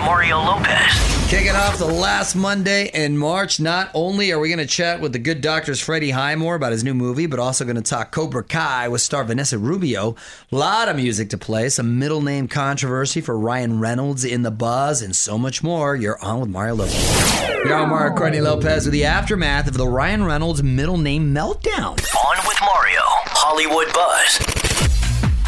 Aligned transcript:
Mario 0.00 0.38
Lopez. 0.38 1.10
Kicking 1.30 1.54
off 1.54 1.78
the 1.78 1.84
last 1.86 2.34
Monday 2.34 2.90
in 2.92 3.16
March, 3.16 3.60
not 3.60 3.90
only 3.94 4.32
are 4.32 4.40
we 4.40 4.48
going 4.48 4.58
to 4.58 4.66
chat 4.66 5.00
with 5.00 5.12
the 5.12 5.18
good 5.18 5.40
doctor's 5.40 5.80
Freddie 5.80 6.10
Highmore 6.10 6.56
about 6.56 6.72
his 6.72 6.82
new 6.82 6.94
movie, 6.94 7.26
but 7.26 7.38
also 7.38 7.64
going 7.64 7.76
to 7.76 7.82
talk 7.82 8.10
Cobra 8.10 8.42
Kai 8.42 8.88
with 8.88 9.00
star 9.00 9.22
Vanessa 9.22 9.56
Rubio. 9.56 10.16
A 10.50 10.56
lot 10.56 10.88
of 10.88 10.96
music 10.96 11.30
to 11.30 11.38
play, 11.38 11.68
some 11.68 11.98
middle 12.00 12.20
name 12.20 12.48
controversy 12.48 13.20
for 13.20 13.38
Ryan 13.38 13.78
Reynolds 13.78 14.24
in 14.24 14.42
the 14.42 14.50
buzz, 14.50 15.02
and 15.02 15.14
so 15.14 15.38
much 15.38 15.62
more. 15.62 15.94
You're 15.94 16.20
on 16.20 16.40
with 16.40 16.50
Mario 16.50 16.74
Lopez. 16.74 17.40
You're 17.64 17.74
on 17.74 17.90
Mario 17.90 18.16
Courtney 18.16 18.40
Lopez 18.40 18.86
with 18.86 18.92
the 18.92 19.04
aftermath 19.04 19.68
of 19.68 19.76
the 19.76 19.86
Ryan 19.86 20.24
Reynolds 20.24 20.62
middle 20.62 20.98
name 20.98 21.32
meltdown. 21.32 22.00
On 22.26 22.46
with 22.48 22.58
Mario. 22.60 23.02
Hollywood 23.04 23.92
Buzz. 23.92 24.59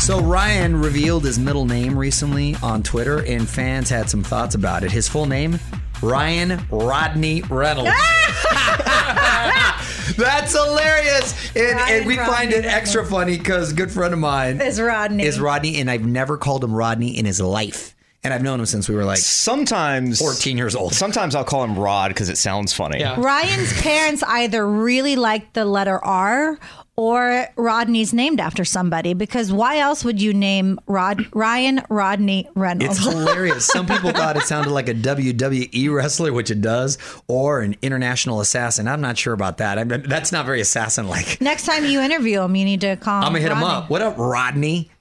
So 0.02 0.20
Ryan 0.20 0.80
revealed 0.82 1.24
his 1.24 1.38
middle 1.38 1.64
name 1.64 1.96
recently 1.96 2.56
on 2.60 2.82
Twitter, 2.82 3.24
and 3.24 3.48
fans 3.48 3.88
had 3.88 4.10
some 4.10 4.24
thoughts 4.24 4.56
about 4.56 4.82
it. 4.82 4.90
His 4.90 5.08
full 5.08 5.26
name, 5.26 5.60
Ryan 6.02 6.60
Rodney 6.72 7.42
Reynolds. 7.42 7.92
That's 10.16 10.52
hilarious, 10.56 11.54
and, 11.54 11.78
and 11.78 12.04
we 12.04 12.18
Rodney 12.18 12.32
find 12.32 12.52
it 12.52 12.64
extra 12.64 13.06
funny 13.06 13.38
because 13.38 13.72
good 13.72 13.92
friend 13.92 14.12
of 14.12 14.18
mine 14.18 14.60
Is 14.60 14.80
Rodney. 14.80 15.22
is 15.22 15.38
Rodney, 15.38 15.80
and 15.80 15.88
I've 15.88 16.04
never 16.04 16.36
called 16.36 16.64
him 16.64 16.74
Rodney 16.74 17.16
in 17.16 17.24
his 17.24 17.40
life, 17.40 17.94
and 18.24 18.34
I've 18.34 18.42
known 18.42 18.58
him 18.58 18.66
since 18.66 18.88
we 18.88 18.96
were 18.96 19.04
like 19.04 19.18
Sometimes 19.18 20.18
14 20.18 20.58
years 20.58 20.74
old. 20.74 20.94
Sometimes 20.94 21.36
I'll 21.36 21.44
call 21.44 21.62
him 21.62 21.78
Rod 21.78 22.08
because 22.08 22.28
it 22.28 22.38
sounds 22.38 22.72
funny. 22.72 22.98
Yeah. 22.98 23.20
Ryan's 23.20 23.72
parents 23.80 24.24
either 24.24 24.68
really 24.68 25.14
liked 25.14 25.54
the 25.54 25.64
letter 25.64 26.04
R 26.04 26.58
or 26.96 27.48
Rodney's 27.56 28.12
named 28.12 28.40
after 28.40 28.64
somebody 28.64 29.14
because 29.14 29.52
why 29.52 29.78
else 29.78 30.04
would 30.04 30.20
you 30.20 30.34
name 30.34 30.78
Rod 30.86 31.26
Ryan 31.34 31.82
Rodney 31.88 32.48
Reynolds? 32.54 32.98
It's 32.98 33.06
hilarious. 33.06 33.66
Some 33.66 33.86
people 33.86 34.10
thought 34.12 34.36
it 34.36 34.42
sounded 34.42 34.70
like 34.70 34.88
a 34.88 34.94
WWE 34.94 35.94
wrestler, 35.94 36.32
which 36.32 36.50
it 36.50 36.60
does, 36.60 36.98
or 37.28 37.60
an 37.60 37.76
international 37.80 38.40
assassin. 38.40 38.88
I'm 38.88 39.00
not 39.00 39.16
sure 39.16 39.32
about 39.32 39.58
that. 39.58 39.78
I 39.78 39.84
mean, 39.84 40.02
that's 40.06 40.32
not 40.32 40.44
very 40.44 40.60
assassin 40.60 41.08
like. 41.08 41.40
Next 41.40 41.64
time 41.64 41.84
you 41.84 42.00
interview 42.00 42.40
him, 42.42 42.54
you 42.56 42.64
need 42.64 42.82
to 42.82 42.96
call. 42.96 43.22
I'm 43.22 43.32
gonna 43.32 43.40
hit 43.40 43.52
him 43.52 43.62
up. 43.62 43.88
What 43.88 44.02
up, 44.02 44.18
Rodney? 44.18 44.90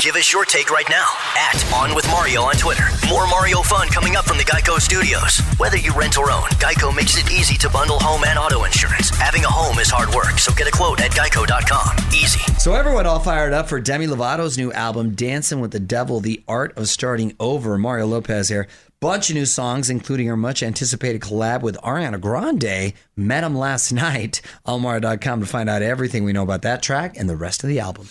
Give 0.00 0.16
us 0.16 0.32
your 0.32 0.44
take 0.44 0.70
right 0.70 0.88
now 0.88 1.06
at 1.36 1.72
On 1.74 1.94
with 1.94 2.06
Mario 2.08 2.42
on 2.42 2.54
Twitter. 2.54 2.84
More 3.08 3.26
Mario 3.26 3.62
fun 3.62 3.88
coming 3.88 4.16
up 4.16 4.24
from 4.24 4.38
the 4.38 4.44
Geico 4.44 4.80
Studios. 4.80 5.40
Whether 5.58 5.76
you 5.76 5.92
rent 5.92 6.16
or 6.16 6.30
own, 6.30 6.48
Geico 6.60 6.94
makes 6.94 7.18
it 7.18 7.30
easy 7.30 7.56
to 7.58 7.68
bundle 7.68 7.98
home 7.98 8.24
and 8.24 8.38
auto 8.38 8.64
insurance. 8.64 9.10
Having 9.10 9.44
a 9.44 9.48
home 9.48 9.78
is 9.78 9.90
hard 9.90 10.14
work, 10.14 10.38
so 10.38 10.54
get 10.54 10.68
a 10.68 10.70
quote 10.70 11.00
at 11.00 11.10
geico.com. 11.10 11.96
Easy. 12.08 12.40
So 12.58 12.74
everyone 12.74 13.06
all 13.06 13.20
fired 13.20 13.52
up 13.52 13.68
for 13.68 13.80
Demi 13.80 14.06
Lovato's 14.06 14.56
new 14.56 14.72
album, 14.72 15.14
Dancing 15.14 15.60
with 15.60 15.72
the 15.72 15.80
Devil: 15.80 16.20
The 16.20 16.42
Art 16.48 16.76
of 16.78 16.88
Starting 16.88 17.34
Over. 17.38 17.76
Mario 17.76 18.06
Lopez 18.06 18.48
here. 18.48 18.68
Bunch 19.06 19.30
of 19.30 19.36
new 19.36 19.46
songs, 19.46 19.88
including 19.88 20.28
our 20.28 20.36
much 20.36 20.64
anticipated 20.64 21.20
collab 21.20 21.62
with 21.62 21.76
Ariana 21.76 22.20
Grande. 22.20 22.92
Met 23.14 23.44
him 23.44 23.56
last 23.56 23.92
night. 23.92 24.42
Almar.com 24.66 25.38
to 25.38 25.46
find 25.46 25.70
out 25.70 25.80
everything 25.80 26.24
we 26.24 26.32
know 26.32 26.42
about 26.42 26.62
that 26.62 26.82
track 26.82 27.16
and 27.16 27.28
the 27.28 27.36
rest 27.36 27.62
of 27.62 27.68
the 27.68 27.78
album. 27.78 28.08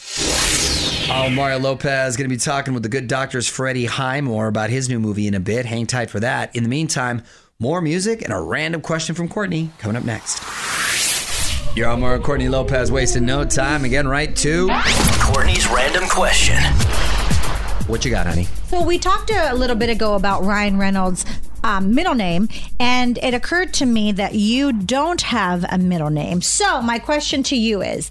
Mario 1.35 1.59
Lopez 1.59 2.16
going 2.16 2.29
to 2.29 2.34
be 2.34 2.39
talking 2.39 2.73
with 2.73 2.81
the 2.81 2.88
good 2.88 3.09
doctor's 3.09 3.45
Freddie 3.45 3.88
Highmore 3.88 4.47
about 4.47 4.69
his 4.69 4.88
new 4.88 5.01
movie 5.01 5.28
in 5.28 5.34
a 5.34 5.39
bit. 5.41 5.66
Hang 5.66 5.85
tight 5.85 6.09
for 6.09 6.22
that. 6.22 6.55
In 6.55 6.63
the 6.63 6.69
meantime, 6.69 7.23
more 7.59 7.81
music 7.81 8.22
and 8.22 8.31
a 8.31 8.39
random 8.39 8.79
question 8.79 9.16
from 9.16 9.28
Courtney 9.28 9.72
coming 9.79 9.97
up 9.97 10.05
next. 10.05 10.41
You're 11.75 11.97
Mario 11.97 12.22
Courtney 12.22 12.47
Lopez, 12.47 12.89
wasting 12.89 13.25
no 13.25 13.44
time. 13.44 13.84
Again, 13.84 14.07
right 14.07 14.34
to 14.38 14.69
Courtney's 15.19 15.67
random 15.67 16.05
question. 16.07 16.55
What 17.88 18.03
you 18.06 18.12
got, 18.12 18.25
honey? 18.28 18.46
So 18.68 18.84
we 18.84 18.97
talked 18.97 19.31
a 19.31 19.53
little 19.53 19.75
bit 19.75 19.90
ago 19.90 20.16
about 20.16 20.44
Ryan 20.44 20.78
Reynolds' 20.78 21.25
um, 21.63 21.94
middle 21.96 22.16
name, 22.16 22.50
and 22.79 23.18
it 23.19 23.34
occurred 23.34 23.73
to 23.75 23.85
me 23.85 24.12
that 24.13 24.34
you 24.35 24.73
don't 24.73 25.22
have 25.22 25.66
a 25.69 25.78
middle 25.78 26.09
name. 26.09 26.41
So 26.41 26.81
my 26.81 27.00
question 27.00 27.44
to 27.44 27.56
you 27.56 27.81
is, 27.81 28.09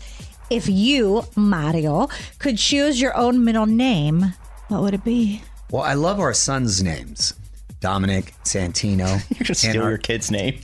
if 0.51 0.69
you 0.69 1.25
Mario 1.37 2.09
could 2.39 2.59
choose 2.59 3.01
your 3.01 3.17
own 3.17 3.45
middle 3.45 3.67
name, 3.67 4.35
what 4.69 4.83
would 4.83 4.95
it 4.95 5.05
be? 5.05 5.43
Well, 5.71 5.83
I 5.83 5.95
love 5.95 6.21
our 6.21 6.35
sons' 6.35 6.83
names. 6.83 7.35
Dominic, 7.81 8.33
Santino. 8.45 8.99
You're 9.39 9.45
gonna 9.47 9.55
steal 9.55 9.83
our- 9.83 9.89
your 9.91 9.99
kid's 9.99 10.31
name. 10.31 10.61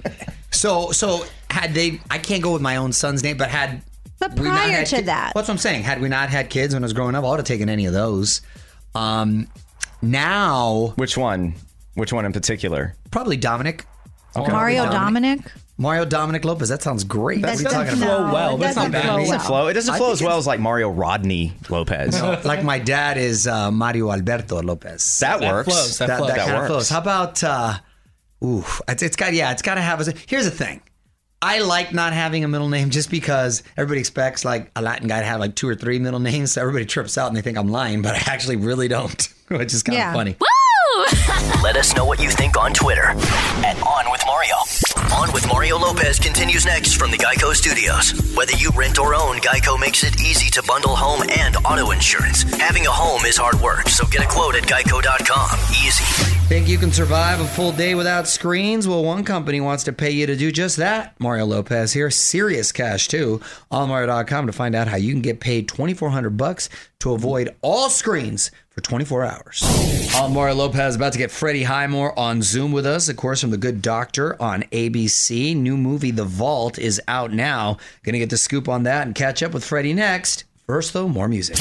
So, 0.53 0.91
so 0.93 1.25
had 1.51 1.75
they? 1.75 2.01
I 2.11 2.19
can't 2.19 2.43
go 2.43 2.53
with 2.53 2.63
my 2.63 2.77
own 2.77 2.93
son's 2.93 3.23
name, 3.23 3.37
but 3.37 3.51
had. 3.51 3.83
But 4.19 4.37
prior 4.37 4.85
to 4.85 4.97
ki- 4.97 5.03
that- 5.03 5.33
that's 5.35 5.49
what 5.49 5.51
I'm 5.51 5.59
saying. 5.59 5.83
Had 5.83 6.01
we 6.01 6.09
not 6.09 6.29
had 6.29 6.51
kids 6.51 6.75
when 6.75 6.83
I 6.83 6.87
was 6.87 6.93
growing 6.93 7.15
up, 7.15 7.25
I 7.25 7.29
would 7.31 7.39
have 7.41 7.47
taken 7.47 7.69
any 7.69 7.87
of 7.87 7.93
those. 7.93 8.41
Um, 8.95 9.47
now 10.03 10.93
Which 10.97 11.17
one? 11.17 11.55
Which 11.95 12.13
one 12.13 12.25
in 12.25 12.33
particular? 12.33 12.95
probably 13.11 13.37
Dominic. 13.37 13.85
Okay. 14.37 14.53
Mario 14.53 14.85
Dominic? 14.87 15.41
Mario 15.77 16.05
Dominic 16.05 16.45
Lopez. 16.45 16.69
That 16.69 16.83
sounds 16.83 17.05
great. 17.05 17.43
That 17.43 17.49
What 17.49 17.55
are 17.55 17.59
we 17.59 17.65
doesn't 17.65 17.87
talking 17.87 18.03
about? 18.03 18.19
flow 18.21 18.33
well. 18.33 18.57
That's 18.59 18.77
not 18.77 18.93
bad. 18.93 19.05
It 19.05 19.09
doesn't 19.09 19.29
well. 19.39 19.39
flow. 19.47 19.67
It 19.69 19.75
doesn't 19.75 19.95
I 19.95 19.97
flow 19.99 20.07
think 20.09 20.21
as 20.21 20.23
well 20.23 20.39
as 20.39 20.47
like 20.47 20.61
Mario 20.61 20.91
Rodney 20.91 21.53
Lopez. 21.69 22.21
like 22.45 22.63
my 22.63 22.79
dad 22.79 23.17
is 23.19 23.47
uh, 23.47 23.71
Mario 23.71 24.11
Alberto 24.13 24.63
Lopez. 24.63 25.19
That 25.21 25.41
works. 25.41 25.69
flows. 25.73 25.99
That 25.99 26.07
that, 26.09 26.19
flows. 26.19 26.29
that 26.29 26.37
That 26.37 26.45
kind 26.47 26.57
of 26.57 26.59
works. 26.63 26.69
flows. 26.71 26.89
How 26.91 27.01
about 27.01 27.43
uh 27.45 27.79
ooh, 28.45 28.65
it's, 28.89 29.03
it's 29.03 29.17
got 29.17 29.33
yeah, 29.33 29.53
it's 29.53 29.63
got 29.63 29.75
to 29.77 29.81
have 29.81 30.07
a 30.07 30.13
Here's 30.27 30.45
the 30.45 30.51
thing. 30.51 30.81
I 31.43 31.61
like 31.61 31.95
not 31.95 32.13
having 32.13 32.45
a 32.45 32.49
middle 32.49 32.69
name 32.69 32.91
just 32.91 33.11
because 33.11 33.63
everybody 33.77 34.01
expects 34.01 34.45
like 34.45 34.71
a 34.77 34.83
Latin 34.83 35.09
guy 35.09 35.21
to 35.21 35.25
have 35.27 35.41
like 35.41 35.55
two 35.55 35.67
or 35.69 35.75
three 35.75 35.99
middle 35.99 36.21
names. 36.21 36.53
So 36.53 36.61
everybody 36.61 36.85
trips 36.85 37.17
out 37.17 37.29
and 37.29 37.37
they 37.37 37.41
think 37.41 37.57
I'm 37.57 37.69
lying, 37.69 38.03
but 38.03 38.15
I 38.15 38.33
actually 38.33 38.57
really 38.57 38.89
don't, 38.89 39.27
which 39.49 39.73
is 39.73 39.83
kind 39.83 39.97
Yeah. 39.97 40.11
of 40.11 40.15
funny. 40.15 40.37
Let 41.63 41.77
us 41.77 41.97
know 41.97 42.05
what 42.05 42.21
you 42.23 42.29
think 42.31 42.59
on 42.59 42.75
Twitter 42.75 43.05
at 43.05 43.81
On 43.83 44.11
With 44.13 44.23
Mario. 44.27 44.55
On 45.15 45.33
With 45.33 45.47
Mario 45.49 45.79
Lopez 45.79 46.19
continues 46.19 46.67
next 46.67 46.95
from 46.97 47.11
the 47.11 47.17
Geico 47.17 47.55
Studios. 47.55 48.13
Whether 48.37 48.53
you 48.59 48.71
rent 48.77 48.99
or 48.99 49.15
own, 49.15 49.39
Geico 49.39 49.81
makes 49.81 50.05
it 50.05 50.21
easy 50.21 50.51
to 50.51 50.63
bundle 50.65 50.95
home 50.95 51.23
and 51.31 51.57
auto 51.65 51.91
insurance. 51.93 52.43
Having 52.59 52.87
a 52.87 52.91
home 52.91 53.25
is 53.25 53.39
hard 53.39 53.59
work, 53.63 53.89
so 53.89 54.05
get 54.09 54.23
a 54.23 54.29
quote 54.29 54.57
at 54.57 54.65
geico.com. 54.65 55.59
Easy. 55.87 56.40
Think 56.51 56.67
you 56.67 56.79
can 56.79 56.91
survive 56.91 57.39
a 57.39 57.47
full 57.47 57.71
day 57.71 57.95
without 57.95 58.27
screens? 58.27 58.89
Well, 58.89 59.05
one 59.05 59.23
company 59.23 59.61
wants 59.61 59.85
to 59.85 59.93
pay 59.93 60.11
you 60.11 60.27
to 60.27 60.35
do 60.35 60.51
just 60.51 60.79
that. 60.79 61.15
Mario 61.21 61.47
Lopez 61.47 61.93
here, 61.93 62.11
serious 62.11 62.73
cash 62.73 63.07
too. 63.07 63.41
On 63.71 63.89
Mario.com 63.89 64.49
to 64.49 64.53
find 64.53 64.75
out 64.75 64.89
how 64.89 64.97
you 64.97 65.13
can 65.13 65.23
get 65.23 65.39
paid 65.39 65.69
2400 65.69 66.31
bucks 66.31 66.69
to 66.99 67.13
avoid 67.13 67.55
all 67.63 67.89
screens 67.89 68.51
for 68.71 68.81
24 68.81 69.27
hours. 69.27 69.63
Mario 70.29 70.57
Lopez 70.57 70.97
about 70.97 71.13
to 71.13 71.19
get 71.21 71.31
Freddie 71.31 71.63
Highmore 71.63 72.19
on 72.19 72.43
Zoom 72.43 72.73
with 72.73 72.85
us, 72.85 73.09
of 73.09 73.17
course, 73.17 73.41
from 73.41 73.51
The 73.51 73.57
Good 73.57 73.81
Doctor 73.81 74.35
on 74.43 74.65
ABC. 74.73 75.55
New 75.55 75.77
movie 75.77 76.11
The 76.11 76.25
Vault 76.25 76.81
is 76.81 77.01
out 77.07 77.33
now. 77.33 77.77
Gonna 78.03 78.19
get 78.19 78.31
the 78.31 78.37
scoop 78.37 78.69
on 78.69 78.83
that 78.83 79.07
and 79.07 79.15
catch 79.15 79.41
up 79.45 79.55
with 79.55 79.65
Freddie 79.65 79.95
next. 79.95 80.43
First, 80.67 80.95
though, 80.95 81.07
more 81.07 81.29
music. 81.29 81.59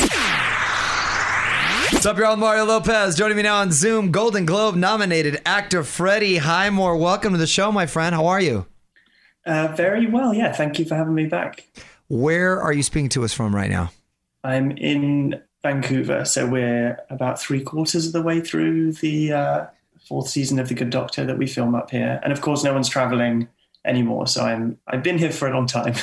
What's 1.99 2.05
up, 2.05 2.17
y'all? 2.17 2.37
Mario 2.37 2.63
Lopez 2.63 3.13
joining 3.17 3.35
me 3.35 3.43
now 3.43 3.57
on 3.57 3.73
Zoom. 3.73 4.09
Golden 4.09 4.45
Globe 4.45 4.75
nominated 4.75 5.41
actor 5.45 5.83
Freddie 5.83 6.37
Highmore. 6.37 6.95
Welcome 6.95 7.33
to 7.33 7.37
the 7.37 7.45
show, 7.45 7.73
my 7.73 7.87
friend. 7.87 8.15
How 8.15 8.27
are 8.27 8.39
you? 8.39 8.67
Uh, 9.45 9.73
very 9.75 10.07
well, 10.07 10.33
yeah. 10.33 10.53
Thank 10.53 10.79
you 10.79 10.85
for 10.85 10.95
having 10.95 11.13
me 11.13 11.25
back. 11.25 11.67
Where 12.07 12.61
are 12.61 12.71
you 12.71 12.83
speaking 12.83 13.09
to 13.09 13.25
us 13.25 13.33
from 13.33 13.53
right 13.53 13.69
now? 13.69 13.91
I'm 14.45 14.71
in 14.71 15.41
Vancouver, 15.61 16.23
so 16.23 16.47
we're 16.47 16.97
about 17.09 17.37
three 17.37 17.61
quarters 17.61 18.07
of 18.07 18.13
the 18.13 18.21
way 18.21 18.39
through 18.39 18.93
the 18.93 19.33
uh, 19.33 19.65
fourth 20.07 20.29
season 20.29 20.57
of 20.57 20.69
The 20.69 20.75
Good 20.75 20.91
Doctor 20.91 21.25
that 21.25 21.37
we 21.37 21.47
film 21.47 21.75
up 21.75 21.91
here, 21.91 22.21
and 22.23 22.31
of 22.31 22.39
course, 22.39 22.63
no 22.63 22.71
one's 22.71 22.87
traveling 22.87 23.49
anymore. 23.85 24.27
So 24.27 24.43
I'm 24.43 24.77
I've 24.87 25.03
been 25.03 25.17
here 25.17 25.31
for 25.31 25.47
a 25.47 25.53
long 25.53 25.65
time. 25.67 25.93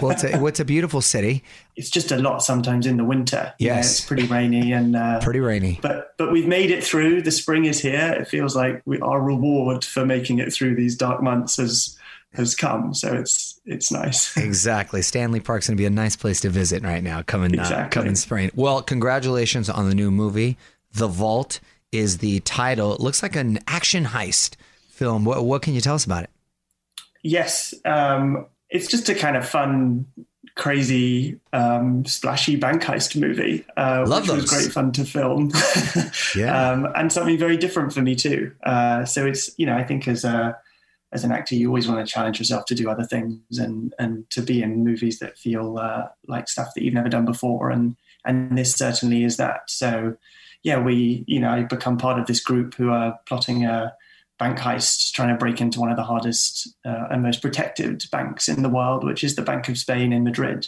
well, 0.00 0.12
it's 0.12 0.24
a, 0.24 0.44
it's 0.46 0.60
a 0.60 0.64
beautiful 0.64 1.00
city. 1.00 1.42
It's 1.76 1.90
just 1.90 2.12
a 2.12 2.16
lot 2.16 2.42
sometimes 2.42 2.86
in 2.86 2.96
the 2.96 3.04
winter. 3.04 3.52
You 3.58 3.68
know, 3.68 3.74
Yes. 3.76 3.98
it's 3.98 4.06
pretty 4.06 4.26
rainy 4.26 4.72
and 4.72 4.94
uh, 4.96 5.20
Pretty 5.20 5.40
rainy. 5.40 5.78
But 5.82 6.14
but 6.16 6.30
we've 6.32 6.46
made 6.48 6.70
it 6.70 6.84
through. 6.84 7.22
The 7.22 7.30
spring 7.32 7.64
is 7.64 7.80
here. 7.80 8.16
It 8.18 8.28
feels 8.28 8.54
like 8.54 8.82
we, 8.86 9.00
our 9.00 9.20
reward 9.20 9.84
for 9.84 10.06
making 10.06 10.38
it 10.38 10.52
through 10.52 10.76
these 10.76 10.96
dark 10.96 11.22
months 11.22 11.56
has 11.56 11.98
has 12.34 12.54
come. 12.54 12.94
So 12.94 13.12
it's 13.14 13.60
it's 13.66 13.90
nice. 13.90 14.36
Exactly. 14.54 15.02
Stanley 15.02 15.40
Park's 15.40 15.66
going 15.68 15.76
to 15.76 15.80
be 15.80 15.86
a 15.86 15.90
nice 15.90 16.16
place 16.16 16.40
to 16.42 16.50
visit 16.50 16.82
right 16.82 17.02
now, 17.02 17.22
coming 17.22 17.58
uh, 17.58 17.62
Exactly. 17.62 18.00
coming 18.00 18.14
spring. 18.14 18.50
Well, 18.54 18.82
congratulations 18.82 19.68
on 19.70 19.88
the 19.88 19.94
new 19.94 20.10
movie. 20.10 20.56
The 20.92 21.08
Vault 21.08 21.60
is 21.90 22.18
the 22.18 22.40
title. 22.40 22.92
It 22.94 23.00
looks 23.00 23.22
like 23.22 23.36
an 23.36 23.58
action 23.66 24.04
heist 24.04 24.56
film. 24.88 25.24
What, 25.24 25.44
what 25.44 25.62
can 25.62 25.74
you 25.74 25.80
tell 25.80 25.94
us 25.94 26.04
about 26.04 26.24
it? 26.24 26.30
Yes, 27.24 27.72
um, 27.86 28.46
it's 28.68 28.86
just 28.86 29.08
a 29.08 29.14
kind 29.14 29.34
of 29.34 29.48
fun, 29.48 30.06
crazy, 30.56 31.40
um, 31.54 32.04
splashy 32.04 32.54
bank 32.54 32.82
heist 32.82 33.16
movie, 33.16 33.64
uh, 33.78 34.04
which 34.06 34.28
was 34.28 34.50
great 34.50 34.70
fun 34.70 34.92
to 34.92 35.04
film. 35.04 35.50
Yeah. 36.36 36.70
um, 36.70 36.88
and 36.96 37.12
something 37.12 37.38
very 37.38 37.56
different 37.56 37.92
for 37.92 38.02
me 38.02 38.14
too. 38.14 38.52
Uh, 38.62 39.04
so 39.04 39.24
it's 39.26 39.50
you 39.58 39.66
know 39.66 39.76
I 39.76 39.84
think 39.84 40.06
as 40.06 40.24
a 40.24 40.56
as 41.12 41.24
an 41.24 41.32
actor 41.32 41.54
you 41.54 41.68
always 41.68 41.88
want 41.88 42.04
to 42.04 42.12
challenge 42.12 42.40
yourself 42.40 42.66
to 42.66 42.74
do 42.74 42.90
other 42.90 43.04
things 43.04 43.58
and 43.58 43.94
and 43.98 44.28
to 44.30 44.42
be 44.42 44.62
in 44.62 44.84
movies 44.84 45.20
that 45.20 45.38
feel 45.38 45.78
uh, 45.78 46.08
like 46.26 46.48
stuff 46.48 46.74
that 46.74 46.82
you've 46.84 46.92
never 46.92 47.08
done 47.08 47.24
before 47.24 47.70
and 47.70 47.96
and 48.26 48.58
this 48.58 48.74
certainly 48.74 49.24
is 49.24 49.38
that. 49.38 49.70
So 49.70 50.16
yeah, 50.62 50.78
we 50.78 51.24
you 51.26 51.40
know 51.40 51.50
I 51.50 51.62
become 51.62 51.96
part 51.96 52.18
of 52.18 52.26
this 52.26 52.40
group 52.40 52.74
who 52.74 52.90
are 52.90 53.18
plotting 53.24 53.64
a 53.64 53.94
bank 54.38 54.58
heist 54.58 55.12
trying 55.12 55.28
to 55.28 55.36
break 55.36 55.60
into 55.60 55.80
one 55.80 55.90
of 55.90 55.96
the 55.96 56.02
hardest 56.02 56.68
uh, 56.84 57.06
and 57.10 57.22
most 57.22 57.40
protected 57.40 58.04
banks 58.10 58.48
in 58.48 58.62
the 58.62 58.68
world, 58.68 59.04
which 59.04 59.22
is 59.22 59.36
the 59.36 59.42
Bank 59.42 59.68
of 59.68 59.78
Spain 59.78 60.12
in 60.12 60.24
Madrid. 60.24 60.66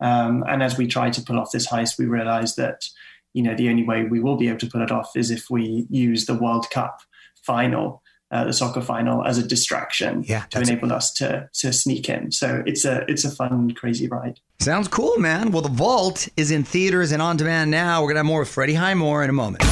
Um, 0.00 0.44
and 0.48 0.62
as 0.62 0.76
we 0.76 0.86
try 0.86 1.10
to 1.10 1.22
pull 1.22 1.38
off 1.38 1.52
this 1.52 1.68
heist, 1.68 1.98
we 1.98 2.06
realize 2.06 2.56
that 2.56 2.88
you 3.32 3.42
know 3.42 3.54
the 3.54 3.68
only 3.68 3.84
way 3.84 4.04
we 4.04 4.20
will 4.20 4.36
be 4.36 4.48
able 4.48 4.58
to 4.58 4.66
pull 4.66 4.82
it 4.82 4.90
off 4.90 5.16
is 5.16 5.30
if 5.30 5.50
we 5.50 5.86
use 5.90 6.26
the 6.26 6.34
World 6.34 6.68
Cup 6.70 7.00
final, 7.42 8.02
uh, 8.30 8.44
the 8.44 8.52
soccer 8.52 8.80
final, 8.80 9.24
as 9.24 9.38
a 9.38 9.46
distraction 9.46 10.24
Yeah, 10.26 10.44
to 10.50 10.60
enable 10.60 10.92
us 10.92 11.12
to 11.14 11.48
to 11.54 11.72
sneak 11.72 12.08
in. 12.08 12.32
So 12.32 12.62
it's 12.66 12.84
a 12.84 13.04
it's 13.08 13.24
a 13.24 13.30
fun, 13.30 13.72
crazy 13.74 14.08
ride. 14.08 14.40
Sounds 14.60 14.88
cool, 14.88 15.18
man. 15.18 15.50
Well, 15.52 15.62
The 15.62 15.68
Vault 15.68 16.28
is 16.36 16.50
in 16.50 16.64
theaters 16.64 17.12
and 17.12 17.22
on 17.22 17.36
demand 17.36 17.70
now. 17.70 18.00
We're 18.00 18.08
going 18.08 18.16
to 18.16 18.20
have 18.20 18.26
more 18.26 18.40
with 18.40 18.48
Freddie 18.48 18.74
Highmore 18.74 19.22
in 19.22 19.30
a 19.30 19.34
moment. 19.34 19.62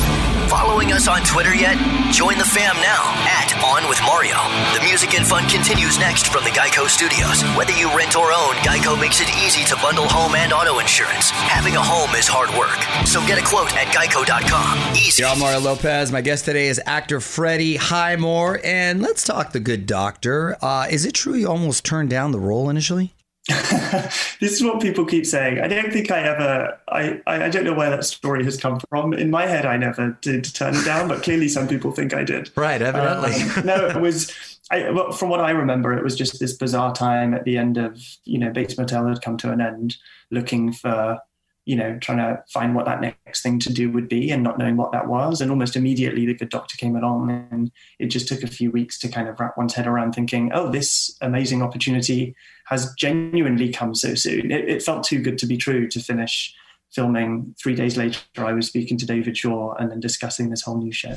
Following 0.52 0.92
us 0.92 1.08
on 1.08 1.22
Twitter 1.22 1.54
yet? 1.54 1.78
Join 2.12 2.36
the 2.36 2.44
fam 2.44 2.76
now 2.76 3.08
at 3.24 3.56
On 3.64 3.88
With 3.88 3.98
Mario. 4.02 4.36
The 4.76 4.84
music 4.84 5.14
and 5.14 5.26
fun 5.26 5.48
continues 5.48 5.98
next 5.98 6.26
from 6.26 6.44
the 6.44 6.50
Geico 6.50 6.90
Studios. 6.90 7.40
Whether 7.56 7.72
you 7.72 7.88
rent 7.96 8.14
or 8.16 8.34
own, 8.34 8.52
Geico 8.56 9.00
makes 9.00 9.22
it 9.22 9.30
easy 9.42 9.64
to 9.64 9.76
bundle 9.76 10.06
home 10.06 10.34
and 10.34 10.52
auto 10.52 10.78
insurance. 10.78 11.30
Having 11.30 11.76
a 11.76 11.82
home 11.82 12.14
is 12.16 12.28
hard 12.28 12.50
work, 12.50 12.76
so 13.06 13.26
get 13.26 13.38
a 13.38 13.42
quote 13.42 13.74
at 13.74 13.86
geico.com. 13.96 14.94
Easy. 14.94 15.22
Y'all, 15.22 15.38
Mario 15.38 15.58
Lopez. 15.58 16.12
My 16.12 16.20
guest 16.20 16.44
today 16.44 16.68
is 16.68 16.78
actor 16.84 17.20
Freddie 17.20 17.76
Highmore. 17.76 18.60
And 18.62 19.00
let's 19.00 19.24
talk 19.24 19.52
The 19.52 19.60
Good 19.60 19.86
Doctor. 19.86 20.58
Uh, 20.62 20.86
is 20.90 21.06
it 21.06 21.14
true 21.14 21.32
you 21.32 21.48
almost 21.48 21.82
turned 21.86 22.10
down 22.10 22.30
the 22.30 22.38
role 22.38 22.68
initially? 22.68 23.14
this 23.48 24.52
is 24.52 24.62
what 24.62 24.80
people 24.80 25.04
keep 25.04 25.26
saying. 25.26 25.58
I 25.58 25.66
don't 25.66 25.92
think 25.92 26.12
I 26.12 26.20
ever. 26.20 26.78
I, 26.86 27.20
I 27.26 27.44
I 27.46 27.48
don't 27.48 27.64
know 27.64 27.74
where 27.74 27.90
that 27.90 28.04
story 28.04 28.44
has 28.44 28.56
come 28.56 28.78
from. 28.88 29.12
In 29.14 29.30
my 29.30 29.46
head, 29.46 29.66
I 29.66 29.76
never 29.76 30.16
did 30.20 30.44
turn 30.54 30.76
it 30.76 30.84
down, 30.84 31.08
but 31.08 31.24
clearly 31.24 31.48
some 31.48 31.66
people 31.66 31.90
think 31.90 32.14
I 32.14 32.22
did. 32.22 32.50
Right, 32.56 32.80
evidently. 32.80 33.32
Um, 33.32 33.66
no, 33.66 33.86
it 33.88 34.00
was. 34.00 34.32
I, 34.70 34.90
well, 34.90 35.10
from 35.10 35.28
what 35.28 35.40
I 35.40 35.50
remember, 35.50 35.92
it 35.92 36.04
was 36.04 36.16
just 36.16 36.38
this 36.38 36.52
bizarre 36.52 36.94
time 36.94 37.34
at 37.34 37.42
the 37.44 37.58
end 37.58 37.78
of 37.78 38.00
you 38.24 38.38
know 38.38 38.50
Bates 38.50 38.78
Motel 38.78 39.08
had 39.08 39.22
come 39.22 39.36
to 39.38 39.50
an 39.50 39.60
end, 39.60 39.96
looking 40.30 40.72
for 40.72 41.18
you 41.64 41.74
know 41.74 41.98
trying 41.98 42.18
to 42.18 42.44
find 42.48 42.76
what 42.76 42.86
that 42.86 43.00
next 43.00 43.42
thing 43.42 43.58
to 43.58 43.72
do 43.72 43.90
would 43.90 44.08
be, 44.08 44.30
and 44.30 44.44
not 44.44 44.56
knowing 44.56 44.76
what 44.76 44.92
that 44.92 45.08
was, 45.08 45.40
and 45.40 45.50
almost 45.50 45.74
immediately 45.74 46.26
the 46.26 46.34
good 46.34 46.48
doctor 46.48 46.76
came 46.76 46.94
along, 46.94 47.48
and 47.50 47.72
it 47.98 48.06
just 48.06 48.28
took 48.28 48.44
a 48.44 48.46
few 48.46 48.70
weeks 48.70 49.00
to 49.00 49.08
kind 49.08 49.26
of 49.28 49.40
wrap 49.40 49.58
one's 49.58 49.74
head 49.74 49.88
around 49.88 50.12
thinking, 50.12 50.52
oh, 50.54 50.70
this 50.70 51.18
amazing 51.20 51.60
opportunity 51.60 52.36
has 52.72 52.92
genuinely 52.94 53.70
come 53.72 53.94
so 53.94 54.14
soon. 54.14 54.50
It, 54.50 54.68
it 54.68 54.82
felt 54.82 55.04
too 55.04 55.20
good 55.22 55.38
to 55.38 55.46
be 55.46 55.56
true 55.56 55.88
to 55.88 56.00
finish 56.00 56.54
filming. 56.90 57.54
Three 57.62 57.74
days 57.74 57.96
later, 57.96 58.18
I 58.38 58.52
was 58.52 58.66
speaking 58.66 58.98
to 58.98 59.06
David 59.06 59.36
Shore 59.36 59.76
and 59.80 59.90
then 59.90 60.00
discussing 60.00 60.50
this 60.50 60.62
whole 60.62 60.78
new 60.78 60.92
show. 60.92 61.14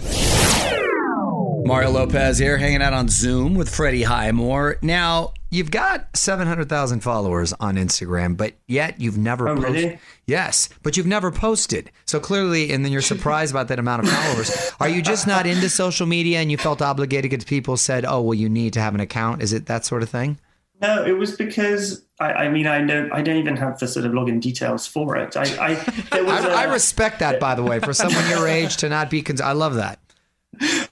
Mario 1.66 1.90
Lopez 1.90 2.38
here, 2.38 2.58
hanging 2.58 2.84
out 2.84 2.94
on 2.94 3.10
Zoom 3.10 3.56
with 3.56 3.74
Freddie 3.74 4.04
Highmore. 4.04 4.78
Now, 4.84 5.34
you've 5.50 5.72
got 5.72 6.16
700,000 6.16 7.00
followers 7.00 7.54
on 7.60 7.76
Instagram, 7.76 8.38
but 8.38 8.54
yet 8.68 9.02
you've 9.02 9.18
never 9.18 9.50
Oh, 9.50 9.56
posted. 9.56 9.74
really? 9.74 10.00
Yes, 10.28 10.70
but 10.84 10.96
you've 10.96 11.08
never 11.08 11.32
posted. 11.32 11.90
So 12.06 12.20
clearly, 12.20 12.72
and 12.72 12.86
then 12.86 12.92
you're 12.92 13.02
surprised 13.02 13.52
about 13.52 13.68
that 13.70 13.80
amount 13.80 14.04
of 14.04 14.10
followers. 14.14 14.72
Are 14.80 14.88
you 14.88 15.02
just 15.02 15.26
not 15.26 15.48
into 15.48 15.68
social 15.68 16.06
media 16.06 16.38
and 16.40 16.52
you 16.52 16.58
felt 16.58 16.84
obligated 16.84 17.32
because 17.32 17.46
people 17.46 17.78
said, 17.78 18.06
oh, 18.06 18.22
well, 18.22 18.36
you 18.36 18.48
need 18.48 18.74
to 18.74 18.80
have 18.80 18.94
an 18.94 19.02
account? 19.02 19.42
Is 19.42 19.52
it 19.52 19.66
that 19.66 19.86
sort 19.86 20.04
of 20.04 20.10
thing? 20.10 20.38
No, 20.82 21.06
it 21.06 21.14
was 21.18 21.36
because 21.36 22.04
I, 22.20 22.34
I 22.34 22.50
mean 22.50 22.68
I 22.68 22.80
know 22.82 23.10
I 23.12 23.22
don't 23.22 23.38
even 23.38 23.56
have 23.58 23.80
the 23.80 23.88
sort 23.88 24.06
of 24.06 24.12
login 24.12 24.40
details 24.42 24.86
for 24.88 25.16
it. 25.18 25.36
I 25.38 25.44
I, 25.60 25.74
there 26.12 26.24
was 26.26 26.46
I 26.46 26.50
a- 26.50 26.56
I 26.56 26.64
respect 26.74 27.20
that, 27.20 27.40
by 27.40 27.56
the 27.56 27.64
way, 27.64 27.80
for 27.80 27.94
someone 27.94 28.28
your 28.30 28.48
age 28.48 28.78
to 28.78 28.90
not 28.90 29.10
be. 29.10 29.22
Cons- 29.22 29.42
I 29.42 29.54
love 29.54 29.76
that. 29.76 30.00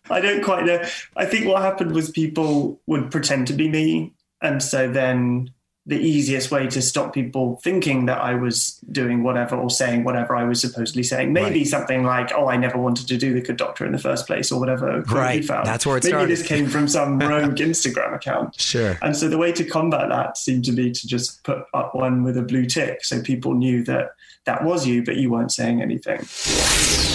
I 0.09 0.19
don't 0.19 0.43
quite 0.43 0.65
know. 0.65 0.83
I 1.15 1.25
think 1.25 1.47
what 1.47 1.61
happened 1.61 1.93
was 1.93 2.09
people 2.09 2.81
would 2.87 3.11
pretend 3.11 3.47
to 3.47 3.53
be 3.53 3.69
me, 3.69 4.13
and 4.41 4.61
so 4.61 4.91
then 4.91 5.51
the 5.85 5.97
easiest 5.99 6.49
way 6.49 6.65
to 6.67 6.81
stop 6.81 7.13
people 7.13 7.59
thinking 7.61 8.05
that 8.05 8.21
I 8.21 8.35
was 8.35 8.79
doing 8.89 9.21
whatever 9.21 9.57
or 9.57 9.69
saying 9.69 10.05
whatever 10.05 10.33
I 10.33 10.45
was 10.45 10.61
supposedly 10.61 11.03
saying, 11.03 11.33
maybe 11.33 11.59
Right. 11.59 11.67
something 11.67 12.03
like, 12.05 12.31
"Oh, 12.33 12.47
I 12.47 12.55
never 12.55 12.77
wanted 12.77 13.07
to 13.09 13.17
do 13.17 13.33
the 13.33 13.41
Good 13.41 13.57
Doctor 13.57 13.85
in 13.85 13.91
the 13.91 13.97
first 13.99 14.25
place," 14.25 14.49
or 14.49 14.61
whatever. 14.61 15.01
quote 15.03 15.17
Right. 15.19 15.43
found. 15.43 15.65
That's 15.65 15.85
where 15.85 15.97
it 15.97 16.03
maybe 16.05 16.11
started. 16.11 16.29
this 16.31 16.47
came 16.47 16.67
from 16.69 16.87
some 16.87 17.19
rogue 17.31 17.55
Instagram 17.57 18.15
account. 18.15 18.55
Sure. 18.59 18.97
And 19.01 19.13
so 19.17 19.27
the 19.27 19.37
way 19.37 19.51
to 19.51 19.65
combat 19.65 20.07
that 20.07 20.37
seemed 20.37 20.63
to 20.65 20.71
be 20.71 20.89
to 20.91 21.05
just 21.07 21.43
put 21.43 21.65
up 21.73 21.93
one 21.93 22.23
with 22.23 22.37
a 22.37 22.43
blue 22.43 22.65
tick, 22.65 23.03
so 23.03 23.21
people 23.21 23.53
knew 23.53 23.83
that 23.83 24.11
that 24.45 24.63
was 24.63 24.87
you, 24.87 25.03
but 25.03 25.17
you 25.17 25.29
weren't 25.31 25.51
saying 25.51 25.81
anything. 25.81 26.21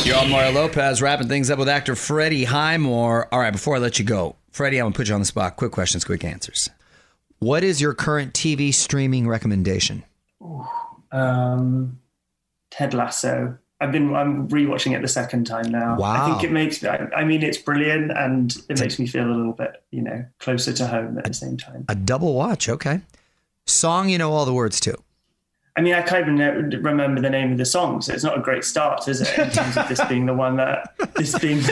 You're 0.04 0.16
on 0.18 0.28
Mario 0.30 0.52
Lopez, 0.52 1.00
wrapping 1.00 1.28
things 1.28 1.50
up 1.50 1.58
with 1.58 1.68
actor 1.70 1.94
Freddie 1.96 2.44
Highmore. 2.44 3.28
All 3.32 3.40
right, 3.40 3.50
before 3.52 3.76
I 3.76 3.78
let 3.78 3.98
you 3.98 4.04
go, 4.04 4.36
Freddie, 4.52 4.78
I'm 4.78 4.84
going 4.84 4.92
to 4.92 4.96
put 4.98 5.08
you 5.08 5.14
on 5.14 5.20
the 5.20 5.26
spot. 5.26 5.56
Quick 5.56 5.72
questions, 5.72 6.04
quick 6.04 6.22
answers. 6.24 6.68
What 7.38 7.62
is 7.62 7.80
your 7.80 7.94
current 7.94 8.34
TV 8.34 8.74
streaming 8.74 9.28
recommendation? 9.28 10.02
Um, 11.12 12.00
Ted 12.70 12.94
Lasso. 12.94 13.56
I've 13.80 13.92
been 13.92 14.12
I'm 14.14 14.48
rewatching 14.48 14.96
it 14.96 15.02
the 15.02 15.08
second 15.08 15.46
time 15.46 15.70
now. 15.70 15.96
Wow. 15.96 16.24
I 16.24 16.28
think 16.28 16.42
it 16.42 16.50
makes 16.50 16.82
I, 16.84 17.08
I 17.16 17.24
mean 17.24 17.44
it's 17.44 17.58
brilliant 17.58 18.10
and 18.10 18.56
it 18.68 18.80
makes 18.80 18.98
me 18.98 19.06
feel 19.06 19.24
a 19.24 19.30
little 19.30 19.52
bit, 19.52 19.84
you 19.92 20.02
know, 20.02 20.24
closer 20.40 20.72
to 20.72 20.86
home 20.88 21.16
at 21.18 21.24
the 21.24 21.34
same 21.34 21.56
time. 21.56 21.84
A 21.88 21.94
double 21.94 22.34
watch, 22.34 22.68
okay. 22.68 23.02
Song 23.66 24.08
you 24.08 24.18
know 24.18 24.32
all 24.32 24.44
the 24.44 24.52
words 24.52 24.80
to. 24.80 24.96
I 25.76 25.80
mean, 25.80 25.94
I 25.94 26.02
can't 26.02 26.28
even 26.28 26.82
remember 26.82 27.20
the 27.20 27.30
name 27.30 27.52
of 27.52 27.58
the 27.58 27.64
song, 27.64 28.02
so 28.02 28.12
it's 28.12 28.24
not 28.24 28.36
a 28.36 28.40
great 28.40 28.64
start, 28.64 29.06
is 29.06 29.20
it? 29.20 29.38
In 29.38 29.48
terms 29.50 29.76
of 29.76 29.88
this 29.88 30.04
being 30.06 30.26
the 30.26 30.34
one 30.34 30.56
that 30.56 30.92
this 31.14 31.38
being. 31.38 31.62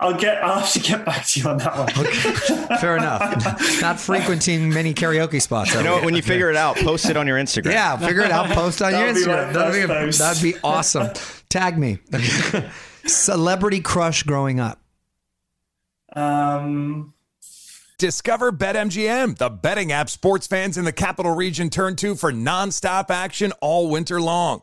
I'll 0.00 0.14
get. 0.18 0.42
I'll 0.42 0.60
have 0.60 0.72
to 0.72 0.80
get 0.80 1.04
back 1.04 1.24
to 1.26 1.40
you 1.40 1.48
on 1.48 1.58
that 1.58 1.76
one. 1.76 2.78
Fair 2.78 2.96
enough. 2.96 3.80
Not 3.80 3.98
frequenting 4.00 4.68
many 4.70 4.92
karaoke 4.94 5.40
spots. 5.40 5.74
You 5.74 5.82
know 5.82 5.94
what? 5.94 6.04
When 6.04 6.14
you 6.14 6.22
figure 6.22 6.50
it 6.50 6.56
out, 6.56 6.76
post 6.76 7.08
it 7.08 7.16
on 7.16 7.26
your 7.26 7.38
Instagram. 7.38 7.72
Yeah, 7.72 7.96
figure 7.96 8.22
it 8.22 8.30
out. 8.30 8.46
Post 8.50 8.82
on 8.82 8.92
your 8.98 9.12
That'll 9.12 9.14
be 9.14 9.20
Instagram. 9.20 9.52
That'd 9.52 9.72
be, 9.74 9.86
first 9.86 10.18
post. 10.18 10.18
that'd 10.18 10.42
be 10.42 10.54
awesome. 10.64 11.08
Tag 11.48 11.78
me. 11.78 11.98
Celebrity 13.06 13.80
crush 13.80 14.22
growing 14.22 14.60
up. 14.60 14.80
Um, 16.14 17.14
Discover 17.98 18.52
BetMGM, 18.52 19.38
the 19.38 19.50
betting 19.50 19.92
app 19.92 20.10
sports 20.10 20.46
fans 20.46 20.76
in 20.76 20.84
the 20.84 20.92
capital 20.92 21.34
region 21.34 21.70
turn 21.70 21.96
to 21.96 22.14
for 22.16 22.32
nonstop 22.32 23.10
action 23.10 23.52
all 23.60 23.88
winter 23.88 24.20
long. 24.20 24.62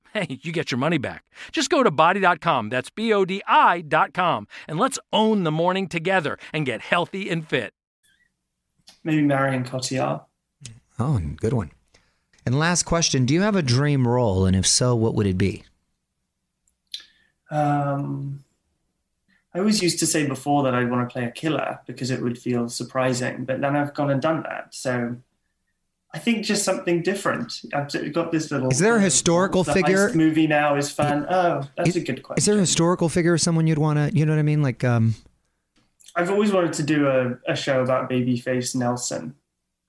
hey, 0.13 0.39
you 0.41 0.51
get 0.51 0.71
your 0.71 0.77
money 0.77 0.97
back. 0.97 1.23
Just 1.51 1.69
go 1.69 1.83
to 1.83 1.91
bodi.com, 1.91 2.69
that's 2.69 2.89
B 2.89 3.11
O 3.13 3.25
D 3.25 3.41
I.com, 3.47 4.47
and 4.67 4.79
let's 4.79 4.99
own 5.11 5.43
the 5.43 5.51
morning 5.51 5.87
together 5.87 6.37
and 6.53 6.65
get 6.65 6.81
healthy 6.81 7.29
and 7.29 7.47
fit. 7.47 7.73
maybe 9.03 9.21
Marion 9.21 9.63
Cotillard. 9.63 10.25
Oh, 10.99 11.19
good 11.37 11.53
one. 11.53 11.71
And 12.45 12.57
last 12.57 12.83
question 12.83 13.25
Do 13.25 13.33
you 13.33 13.41
have 13.41 13.55
a 13.55 13.61
dream 13.61 14.07
role? 14.07 14.45
And 14.45 14.55
if 14.55 14.65
so, 14.67 14.95
what 14.95 15.13
would 15.15 15.27
it 15.27 15.37
be? 15.37 15.63
Um, 17.49 18.43
I 19.53 19.59
always 19.59 19.81
used 19.81 19.99
to 19.99 20.05
say 20.05 20.25
before 20.25 20.63
that 20.63 20.73
I'd 20.73 20.89
want 20.89 21.07
to 21.07 21.11
play 21.11 21.25
a 21.25 21.31
killer 21.31 21.79
because 21.85 22.09
it 22.09 22.21
would 22.21 22.37
feel 22.37 22.69
surprising, 22.69 23.43
but 23.45 23.59
then 23.61 23.75
I've 23.75 23.93
gone 23.93 24.09
and 24.09 24.21
done 24.21 24.43
that. 24.43 24.73
So 24.73 25.17
I 26.13 26.19
think 26.19 26.43
just 26.45 26.63
something 26.63 27.01
different. 27.03 27.61
I've 27.73 28.13
got 28.13 28.31
this 28.33 28.51
little. 28.51 28.69
Is 28.69 28.79
there 28.79 28.97
a 28.97 29.01
historical 29.01 29.63
the 29.63 29.73
figure? 29.73 30.11
movie 30.13 30.45
now 30.47 30.75
is 30.75 30.91
fun. 30.91 31.25
Oh, 31.29 31.61
that's 31.77 31.89
Is- 31.89 31.95
a 31.95 32.01
good 32.01 32.21
question. 32.21 32.39
Is 32.41 32.45
there 32.45 32.57
a 32.57 32.59
historical 32.59 33.07
figure, 33.07 33.37
someone 33.37 33.65
you'd 33.65 33.77
want 33.77 33.97
to, 33.97 34.17
you 34.17 34.25
know 34.25 34.33
what 34.33 34.39
I 34.39 34.43
mean? 34.43 34.61
Like, 34.61 34.83
um, 34.83 35.15
I've 36.15 36.29
always 36.29 36.51
wanted 36.51 36.73
to 36.73 36.83
do 36.83 37.07
a, 37.07 37.37
a 37.49 37.55
show 37.55 37.81
about 37.81 38.09
Babyface 38.09 38.75
Nelson. 38.75 39.35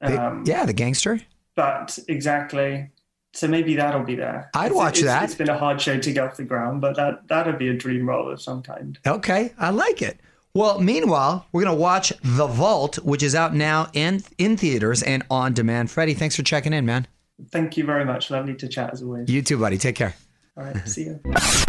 Um, 0.00 0.45
yeah, 0.47 0.64
the 0.64 0.73
gangster. 0.73 1.21
But 1.57 1.99
exactly. 2.09 2.91
So 3.35 3.49
maybe 3.49 3.75
that'll 3.76 4.05
be 4.05 4.14
there. 4.14 4.50
I'd 4.55 4.67
It's- 4.67 4.76
watch 4.76 4.99
it's- 4.99 5.12
that. 5.12 5.25
It's 5.25 5.35
been 5.35 5.49
a 5.49 5.59
hard 5.59 5.81
show 5.81 5.99
to 5.99 6.12
get 6.12 6.23
off 6.25 6.37
the 6.37 6.45
ground, 6.45 6.81
but 6.81 6.95
that 6.97 7.26
that'd 7.29 7.59
be 7.59 7.69
a 7.69 7.75
dream 7.75 8.09
role 8.09 8.31
of 8.31 8.41
some 8.41 8.62
kind. 8.62 8.99
Okay, 9.07 9.52
I 9.59 9.71
like 9.71 10.02
it. 10.02 10.21
Well, 10.54 10.80
meanwhile, 10.80 11.47
we're 11.52 11.62
going 11.62 11.75
to 11.75 11.80
watch 11.80 12.12
The 12.23 12.47
Vault, 12.47 12.97
which 12.97 13.23
is 13.23 13.35
out 13.35 13.54
now 13.54 13.88
in 13.94 14.23
in 14.37 14.59
theaters 14.59 15.02
and 15.02 15.25
on 15.30 15.54
demand. 15.54 15.90
Freddie, 15.90 16.12
thanks 16.14 16.37
for 16.37 16.42
checking 16.42 16.75
in, 16.75 16.85
man. 16.85 17.06
Thank 17.50 17.78
you 17.78 17.85
very 17.85 18.04
much. 18.04 18.30
Lovely 18.30 18.54
to 18.56 18.68
chat 18.68 18.92
as 18.92 19.02
always. 19.02 19.30
You 19.30 19.40
too, 19.40 19.59
buddy. 19.59 19.78
Take 19.78 19.97
care. 19.97 20.14
All 20.56 20.64
right, 20.64 20.87
see 20.87 21.04
you. 21.04 21.21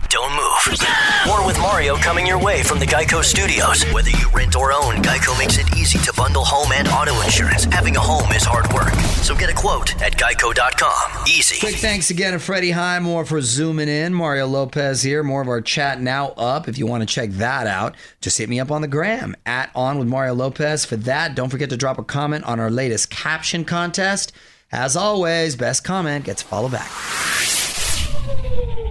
More 1.27 1.45
with 1.45 1.59
Mario 1.59 1.97
coming 1.97 2.25
your 2.25 2.39
way 2.39 2.63
from 2.63 2.79
the 2.79 2.85
Geico 2.85 3.21
Studios. 3.21 3.83
Whether 3.91 4.11
you 4.11 4.29
rent 4.29 4.55
or 4.55 4.71
own, 4.71 4.95
Geico 5.03 5.37
makes 5.37 5.57
it 5.57 5.67
easy 5.75 5.97
to 5.99 6.13
bundle 6.13 6.45
home 6.45 6.71
and 6.71 6.87
auto 6.87 7.19
insurance. 7.21 7.65
Having 7.65 7.97
a 7.97 7.99
home 7.99 8.31
is 8.31 8.43
hard 8.45 8.71
work. 8.71 8.93
So 9.23 9.35
get 9.35 9.49
a 9.49 9.53
quote 9.53 10.01
at 10.01 10.13
geico.com. 10.13 11.27
Easy. 11.27 11.59
Quick 11.59 11.75
thanks 11.75 12.11
again 12.11 12.31
to 12.31 12.39
Freddie 12.39 12.71
Highmore 12.71 13.25
for 13.25 13.41
zooming 13.41 13.89
in. 13.89 14.13
Mario 14.13 14.47
Lopez 14.47 15.01
here. 15.01 15.21
More 15.21 15.41
of 15.41 15.49
our 15.49 15.59
chat 15.59 15.99
now 15.99 16.29
up. 16.29 16.69
If 16.69 16.77
you 16.77 16.87
want 16.87 17.01
to 17.01 17.13
check 17.13 17.31
that 17.31 17.67
out, 17.67 17.95
just 18.21 18.37
hit 18.37 18.47
me 18.47 18.61
up 18.61 18.71
on 18.71 18.81
the 18.81 18.87
gram 18.87 19.35
at 19.45 19.69
On 19.75 19.99
with 19.99 20.07
Mario 20.07 20.33
Lopez. 20.33 20.85
For 20.85 20.95
that, 20.95 21.35
don't 21.35 21.49
forget 21.49 21.71
to 21.71 21.77
drop 21.77 21.97
a 21.97 22.03
comment 22.03 22.45
on 22.45 22.61
our 22.61 22.71
latest 22.71 23.09
caption 23.09 23.65
contest. 23.65 24.31
As 24.71 24.95
always, 24.95 25.57
best 25.57 25.83
comment 25.83 26.23
gets 26.23 26.41
follow 26.41 26.69
back. 26.69 26.89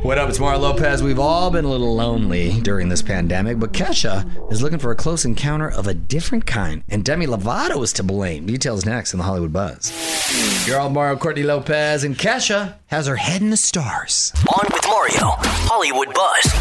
What 0.03 0.19
up? 0.19 0.29
It's 0.29 0.41
Mario 0.41 0.59
Lopez. 0.59 1.01
We've 1.01 1.21
all 1.21 1.49
been 1.49 1.65
a 1.65 1.71
little 1.71 1.95
lonely 1.95 2.61
during 2.63 2.89
this 2.89 3.03
pandemic, 3.03 3.61
but 3.61 3.73
Kesha 3.73 4.51
is 4.51 4.61
looking 4.61 4.81
for 4.81 4.91
a 4.91 4.97
close 4.97 5.25
encounter 5.25 5.71
of 5.71 5.87
a 5.87 5.95
different 5.95 6.45
kind, 6.45 6.83
and 6.89 7.05
Demi 7.05 7.27
Lovato 7.27 7.81
is 7.85 7.93
to 7.95 8.03
blame. 8.03 8.45
Details 8.45 8.85
next 8.85 9.15
in 9.15 9.19
the 9.19 9.25
Hollywood 9.25 9.53
Buzz. 9.53 10.67
You're 10.67 10.81
all 10.81 10.91
Mario 10.91 11.17
Courtney 11.17 11.45
Lopez, 11.45 12.03
and 12.03 12.19
Kesha 12.19 12.75
has 12.87 13.07
her 13.07 13.15
head 13.15 13.43
in 13.43 13.51
the 13.51 13.57
stars. 13.57 14.33
On 14.53 14.67
with 14.73 14.85
Mario. 14.89 15.37
Hollywood 15.69 16.13
Buzz. 16.13 16.53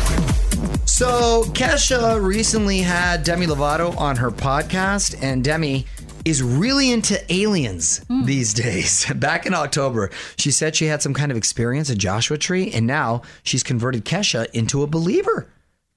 So, 0.85 1.43
Kesha 1.45 2.23
recently 2.23 2.79
had 2.81 3.23
Demi 3.23 3.47
Lovato 3.47 3.97
on 3.97 4.17
her 4.17 4.29
podcast, 4.29 5.15
and 5.19 5.43
Demi 5.43 5.87
is 6.25 6.41
really 6.43 6.91
into 6.91 7.19
aliens 7.33 8.05
these 8.25 8.53
days. 8.65 9.05
Back 9.15 9.45
in 9.45 9.53
October, 9.53 10.09
she 10.37 10.51
said 10.51 10.75
she 10.75 10.85
had 10.85 11.01
some 11.01 11.13
kind 11.13 11.31
of 11.31 11.37
experience 11.37 11.89
at 11.89 11.97
Joshua 11.97 12.37
Tree, 12.37 12.71
and 12.71 12.87
now 12.87 13.21
she's 13.43 13.63
converted 13.63 14.05
Kesha 14.05 14.47
into 14.53 14.83
a 14.83 14.87
believer. 14.87 15.47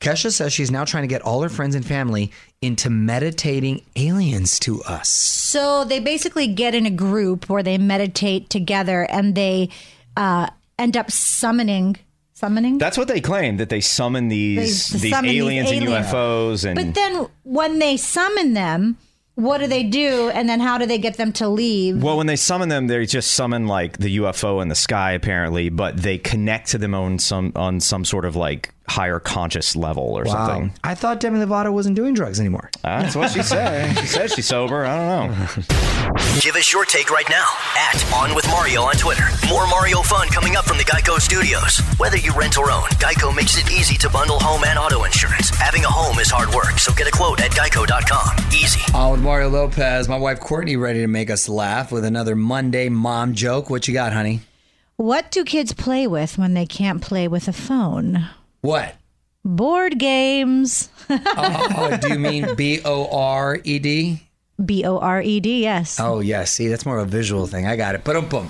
Kesha 0.00 0.30
says 0.30 0.52
she's 0.52 0.70
now 0.70 0.84
trying 0.84 1.04
to 1.04 1.08
get 1.08 1.22
all 1.22 1.40
her 1.42 1.48
friends 1.48 1.74
and 1.74 1.84
family 1.84 2.30
into 2.60 2.90
meditating 2.90 3.82
aliens 3.96 4.58
to 4.60 4.82
us. 4.82 5.08
So 5.08 5.84
they 5.84 5.98
basically 6.00 6.46
get 6.46 6.74
in 6.74 6.84
a 6.84 6.90
group 6.90 7.48
where 7.48 7.62
they 7.62 7.78
meditate 7.78 8.50
together 8.50 9.06
and 9.08 9.34
they 9.34 9.70
uh, 10.16 10.50
end 10.78 10.96
up 10.96 11.10
summoning 11.10 11.96
Summoning. 12.36 12.78
That's 12.78 12.98
what 12.98 13.06
they 13.06 13.20
claim 13.20 13.58
that 13.58 13.68
they 13.68 13.80
summon 13.80 14.26
these 14.26 14.88
They 14.88 14.98
these 14.98 15.10
summon 15.10 15.30
these 15.30 15.40
aliens 15.40 15.70
and 15.70 15.84
aliens. 15.84 16.06
UFOs 16.08 16.64
and 16.64 16.74
But 16.74 16.94
then 16.94 17.28
when 17.44 17.78
they 17.78 17.96
summon 17.96 18.54
them, 18.54 18.98
what 19.34 19.58
do 19.58 19.66
they 19.66 19.82
do? 19.82 20.30
And 20.30 20.48
then 20.48 20.60
how 20.60 20.78
do 20.78 20.86
they 20.86 20.98
get 20.98 21.16
them 21.16 21.32
to 21.34 21.48
leave? 21.48 22.02
Well, 22.02 22.16
when 22.16 22.26
they 22.26 22.36
summon 22.36 22.68
them, 22.68 22.86
they 22.86 23.04
just 23.06 23.32
summon 23.32 23.66
like 23.66 23.98
the 23.98 24.18
UFO 24.18 24.62
in 24.62 24.68
the 24.68 24.74
sky, 24.74 25.12
apparently, 25.12 25.68
but 25.68 25.96
they 25.96 26.18
connect 26.18 26.68
to 26.70 26.78
them 26.78 26.94
on 26.94 27.18
some 27.18 27.52
on 27.56 27.80
some 27.80 28.04
sort 28.04 28.24
of 28.24 28.36
like 28.36 28.73
higher 28.88 29.18
conscious 29.18 29.74
level 29.76 30.04
or 30.04 30.26
something. 30.26 30.72
I 30.84 30.94
thought 30.94 31.20
Demi 31.20 31.38
Lovato 31.40 31.72
wasn't 31.72 31.96
doing 31.96 32.12
drugs 32.14 32.38
anymore. 32.38 32.70
That's 32.82 33.16
what 33.16 33.30
she 33.30 33.42
said. 33.54 33.96
she 33.98 34.06
says 34.06 34.32
she's 34.34 34.46
sober. 34.46 34.84
I 34.84 34.96
don't 35.26 35.30
know. 35.30 35.36
Give 36.40 36.54
us 36.56 36.72
your 36.72 36.84
take 36.84 37.10
right 37.10 37.24
now 37.30 37.46
at 37.76 38.12
On 38.14 38.34
With 38.34 38.46
Mario 38.48 38.82
on 38.82 38.94
Twitter. 38.94 39.24
More 39.48 39.66
Mario 39.68 40.02
fun 40.02 40.28
coming 40.28 40.54
up 40.56 40.64
from 40.64 40.76
the 40.76 40.84
Geico 40.84 41.18
Studios. 41.20 41.78
Whether 41.98 42.18
you 42.18 42.32
rent 42.34 42.58
or 42.58 42.70
own, 42.70 42.88
Geico 43.00 43.34
makes 43.34 43.56
it 43.56 43.70
easy 43.72 43.96
to 43.98 44.10
bundle 44.10 44.38
home 44.38 44.64
and 44.64 44.78
auto 44.78 45.04
insurance. 45.04 45.48
Having 45.50 45.84
a 45.84 45.88
home 45.90 46.18
is 46.18 46.30
hard 46.30 46.54
work, 46.54 46.78
so 46.78 46.92
get 46.94 47.08
a 47.08 47.10
quote 47.10 47.40
at 47.40 47.52
geico.com. 47.52 48.46
Easy. 48.52 48.80
On 48.94 49.12
with 49.12 49.22
Mario 49.22 49.48
Lopez, 49.48 50.08
my 50.08 50.18
wife 50.18 50.40
Courtney, 50.40 50.76
ready 50.76 51.00
to 51.00 51.06
make 51.08 51.30
us 51.30 51.48
laugh 51.48 51.90
with 51.90 52.04
another 52.04 52.36
Monday 52.36 52.88
mom 52.88 53.34
joke. 53.34 53.70
What 53.70 53.88
you 53.88 53.94
got, 53.94 54.12
honey? 54.12 54.40
What 54.96 55.30
do 55.30 55.42
kids 55.44 55.72
play 55.72 56.06
with 56.06 56.38
when 56.38 56.54
they 56.54 56.66
can't 56.66 57.00
play 57.02 57.26
with 57.26 57.48
a 57.48 57.52
phone? 57.52 58.26
What? 58.64 58.94
Board 59.44 59.98
games. 59.98 60.88
Oh, 61.10 61.98
do 62.00 62.14
you 62.14 62.18
mean 62.18 62.54
B 62.54 62.80
O 62.82 63.06
R 63.14 63.60
E 63.62 63.78
D? 63.78 64.22
B 64.64 64.86
O 64.86 64.96
R 64.98 65.20
E 65.20 65.38
D, 65.38 65.60
yes. 65.60 66.00
Oh, 66.00 66.20
yeah. 66.20 66.44
See, 66.44 66.68
that's 66.68 66.86
more 66.86 66.98
of 66.98 67.06
a 67.08 67.10
visual 67.10 67.46
thing. 67.46 67.66
I 67.66 67.76
got 67.76 67.94
it. 67.94 68.04
But 68.04 68.30
boom. 68.30 68.46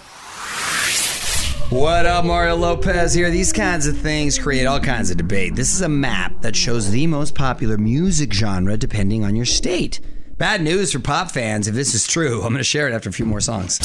What 1.71 2.07
up, 2.07 2.25
Mario 2.25 2.55
Lopez 2.55 3.13
here? 3.13 3.29
These 3.29 3.53
kinds 3.53 3.89
of 3.89 3.99
things 3.99 4.39
create 4.39 4.67
all 4.67 4.79
kinds 4.79 5.11
of 5.11 5.17
debate. 5.17 5.57
This 5.57 5.75
is 5.75 5.81
a 5.81 5.89
map 5.89 6.43
that 6.43 6.55
shows 6.55 6.93
the 6.93 7.09
most 7.09 7.35
popular 7.35 7.77
music 7.77 8.33
genre 8.33 8.77
depending 8.77 9.25
on 9.25 9.35
your 9.35 9.47
state. 9.47 9.99
Bad 10.39 10.63
news 10.63 10.93
for 10.93 11.01
pop 11.01 11.33
fans 11.33 11.67
if 11.67 11.75
this 11.75 11.93
is 11.93 12.07
true. 12.07 12.37
I'm 12.43 12.51
going 12.51 12.59
to 12.59 12.63
share 12.63 12.87
it 12.87 12.95
after 12.95 13.09
a 13.09 13.13
few 13.13 13.27
more 13.27 13.41
songs. 13.41 13.81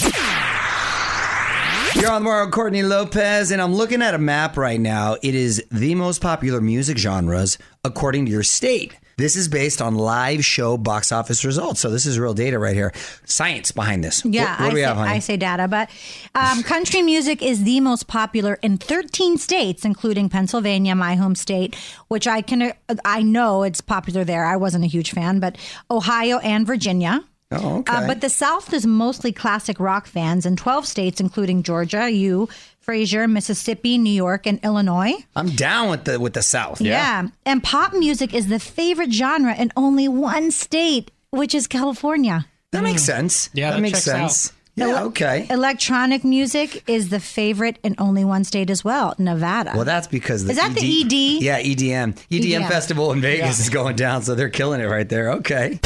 You're 1.95 2.11
on 2.11 2.23
Mario 2.23 2.49
Courtney 2.49 2.83
Lopez, 2.83 3.51
and 3.51 3.61
I'm 3.61 3.73
looking 3.73 4.01
at 4.01 4.13
a 4.13 4.17
map 4.17 4.57
right 4.57 4.79
now. 4.79 5.17
It 5.21 5.35
is 5.35 5.63
the 5.71 5.95
most 5.95 6.21
popular 6.21 6.61
music 6.61 6.97
genres 6.97 7.57
according 7.83 8.25
to 8.25 8.31
your 8.31 8.43
state. 8.43 8.95
This 9.17 9.35
is 9.35 9.49
based 9.49 9.81
on 9.81 9.95
live 9.95 10.45
show 10.45 10.77
box 10.77 11.11
office 11.11 11.43
results. 11.43 11.81
So 11.81 11.89
this 11.89 12.05
is 12.05 12.17
real 12.17 12.33
data 12.33 12.57
right 12.57 12.75
here. 12.75 12.93
Science 13.25 13.71
behind 13.71 14.03
this. 14.03 14.23
Yeah, 14.23 14.51
What, 14.51 14.59
what 14.59 14.65
I, 14.65 14.69
do 14.69 14.75
we 14.75 14.81
say, 14.81 14.87
have, 14.87 14.97
honey? 14.97 15.11
I 15.11 15.19
say 15.19 15.37
data, 15.37 15.67
but 15.67 15.89
um, 16.35 16.63
country 16.63 17.01
music 17.01 17.41
is 17.41 17.63
the 17.63 17.81
most 17.81 18.07
popular 18.07 18.59
in 18.61 18.77
13 18.77 19.37
states, 19.37 19.83
including 19.83 20.29
Pennsylvania, 20.29 20.95
my 20.95 21.15
home 21.15 21.35
state, 21.35 21.75
which 22.07 22.27
I 22.27 22.41
can 22.41 22.71
I 23.03 23.21
know 23.23 23.63
it's 23.63 23.81
popular 23.81 24.23
there. 24.23 24.45
I 24.45 24.55
wasn't 24.55 24.85
a 24.85 24.87
huge 24.87 25.11
fan, 25.11 25.39
but 25.39 25.57
Ohio 25.91 26.37
and 26.39 26.65
Virginia. 26.65 27.23
Oh, 27.51 27.77
okay. 27.79 27.93
Uh, 27.93 28.05
but 28.07 28.21
the 28.21 28.29
South 28.29 28.73
is 28.73 28.85
mostly 28.85 29.31
classic 29.31 29.79
rock 29.79 30.05
fans 30.05 30.45
in 30.45 30.55
12 30.55 30.85
states, 30.85 31.19
including 31.19 31.63
Georgia, 31.63 32.09
you, 32.09 32.47
Fraser, 32.79 33.27
Mississippi, 33.27 33.97
New 33.97 34.11
York, 34.13 34.45
and 34.45 34.59
Illinois. 34.63 35.13
I'm 35.35 35.49
down 35.49 35.89
with 35.89 36.03
the 36.05 36.19
with 36.19 36.33
the 36.33 36.43
South. 36.43 36.79
Yeah. 36.79 37.27
And 37.47 37.63
pop 37.63 37.93
music 37.93 38.33
is 38.35 38.47
the 38.49 38.59
favorite 38.59 39.11
genre 39.11 39.55
in 39.55 39.71
only 39.75 40.07
one 40.07 40.51
state, 40.51 41.09
which 41.31 41.55
is 41.55 41.65
California. 41.65 42.45
That 42.71 42.83
makes 42.83 43.01
sense. 43.03 43.49
Yeah, 43.53 43.71
that, 43.71 43.77
that 43.77 43.81
makes 43.81 44.05
checks 44.05 44.07
out. 44.09 44.31
sense. 44.31 44.53
Yeah, 44.75 45.03
okay. 45.05 45.45
Electronic 45.49 46.23
music 46.23 46.87
is 46.87 47.09
the 47.09 47.19
favorite 47.19 47.79
in 47.83 47.95
only 47.97 48.23
one 48.23 48.43
state 48.45 48.69
as 48.69 48.81
well, 48.83 49.13
Nevada. 49.17 49.71
Well, 49.75 49.83
that's 49.85 50.07
because 50.07 50.45
the 50.45 50.51
Is 50.51 50.57
that 50.57 50.73
the 50.73 50.81
E 50.85 51.01
ED? 51.37 51.43
Yeah, 51.43 51.59
E 51.59 51.75
EDM. 51.75 52.13
EDM, 52.29 52.61
EDM. 52.61 52.67
festival 52.69 53.11
in 53.11 53.19
Vegas 53.19 53.57
Yeah. 53.57 53.63
is 53.63 53.69
going 53.69 53.95
down, 53.97 54.21
so 54.21 54.35
they're 54.35 54.49
killing 54.49 54.79
it 54.79 54.85
right 54.85 55.09
there. 55.09 55.31
Okay. 55.33 55.79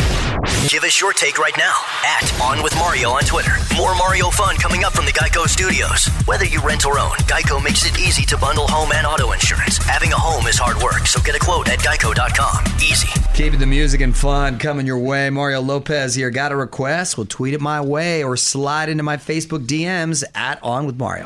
Give 0.68 0.84
us 0.84 1.00
your 1.00 1.14
take 1.14 1.38
right 1.38 1.54
now 1.58 1.74
at 2.06 2.42
On 2.42 2.64
With 2.64 2.76
Mario 2.76 3.10
on 3.10 3.24
Twitter. 3.24 3.52
More 3.78 3.96
Mario 3.96 4.30
fun 4.30 4.56
coming 4.58 4.84
up 4.84 4.94
from 4.94 5.06
the 5.06 5.12
Geico 5.12 5.48
Studios. 5.48 6.08
Whether 6.26 6.46
you 6.46 6.62
rent 6.62 6.86
or 6.86 7.00
own, 7.00 7.16
Geico 7.30 7.64
makes 7.64 7.86
it 7.86 7.98
easy 8.00 8.26
to 8.26 8.38
bundle 8.38 8.68
home 8.68 8.92
and 8.92 9.06
auto 9.06 9.32
insurance. 9.32 9.78
Having 9.78 10.12
a 10.12 10.18
home 10.18 10.48
is 10.48 10.58
hard 10.58 10.82
work, 10.82 11.08
so 11.08 11.22
get 11.22 11.36
a 11.36 11.40
quote 11.40 11.70
at 11.70 11.80
geico.com. 11.80 12.66
Easy. 12.76 13.08
Keeping 13.34 13.60
the 13.60 13.68
music 13.68 14.02
and 14.02 14.16
fun 14.16 14.60
coming 14.60 14.86
your 14.86 15.00
way. 15.00 15.30
Mario 15.30 15.62
Lopez 15.62 16.16
here. 16.16 16.30
Got 16.30 16.52
a 16.52 16.56
request? 16.56 17.18
Well, 17.18 17.28
tweet 17.28 17.54
it 17.54 17.62
my 17.62 17.80
way 17.80 18.24
or 18.24 18.36
slide 18.36 18.90
into 18.90 19.04
my 19.04 19.18
Facebook 19.18 19.66
DMs 19.66 20.24
at 20.36 20.62
On 20.62 20.86
With 20.86 20.98
Mario. 20.98 21.26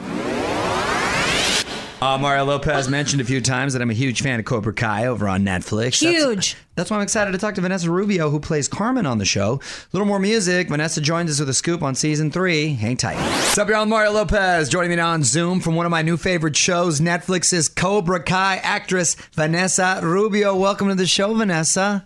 Uh, 1.99 2.15
Mario 2.15 2.45
Lopez 2.45 2.87
mentioned 2.87 3.21
a 3.21 3.25
few 3.25 3.41
times 3.41 3.73
that 3.73 3.81
I'm 3.81 3.89
a 3.89 3.93
huge 3.93 4.21
fan 4.21 4.39
of 4.39 4.45
Cobra 4.45 4.71
Kai 4.71 5.07
over 5.07 5.27
on 5.27 5.43
Netflix. 5.43 5.99
That's- 5.99 6.23
Huge. 6.23 6.55
That's, 6.75 6.91
why 6.91 6.97
I'm 6.97 7.01
excited 7.03 7.31
to 7.31 7.39
talk 7.39 7.55
to 7.55 7.61
Vanessa 7.61 7.89
Rubio, 7.89 8.29
who 8.29 8.39
plays 8.39 8.67
Carmen 8.67 9.07
on 9.07 9.17
the 9.17 9.25
show. 9.25 9.53
A 9.63 9.87
little 9.93 10.05
more 10.07 10.19
music. 10.19 10.69
Vanessa 10.69 11.01
joins 11.01 11.31
us 11.31 11.39
with 11.39 11.49
a 11.49 11.55
scoop 11.55 11.81
on 11.81 11.95
season 11.95 12.29
three. 12.29 12.75
Hang 12.75 12.97
tight. 12.97 13.15
What's 13.15 13.57
up, 13.57 13.67
y'all? 13.67 13.81
I'm 13.81 13.89
Mario 13.89 14.11
Lopez. 14.11 14.69
Joining 14.69 14.91
me 14.91 14.95
now 14.97 15.09
on 15.09 15.23
Zoom 15.23 15.59
from 15.59 15.73
one 15.75 15.87
of 15.87 15.89
my 15.89 16.03
new 16.03 16.17
favorite 16.17 16.55
shows, 16.55 17.01
Netflix's 17.01 17.67
Cobra 17.67 18.21
Kai 18.21 18.57
actress, 18.57 19.15
Vanessa 19.33 19.99
Rubio. 20.03 20.55
Welcome 20.55 20.89
to 20.89 20.95
the 20.95 21.07
show, 21.07 21.33
Vanessa. 21.33 22.05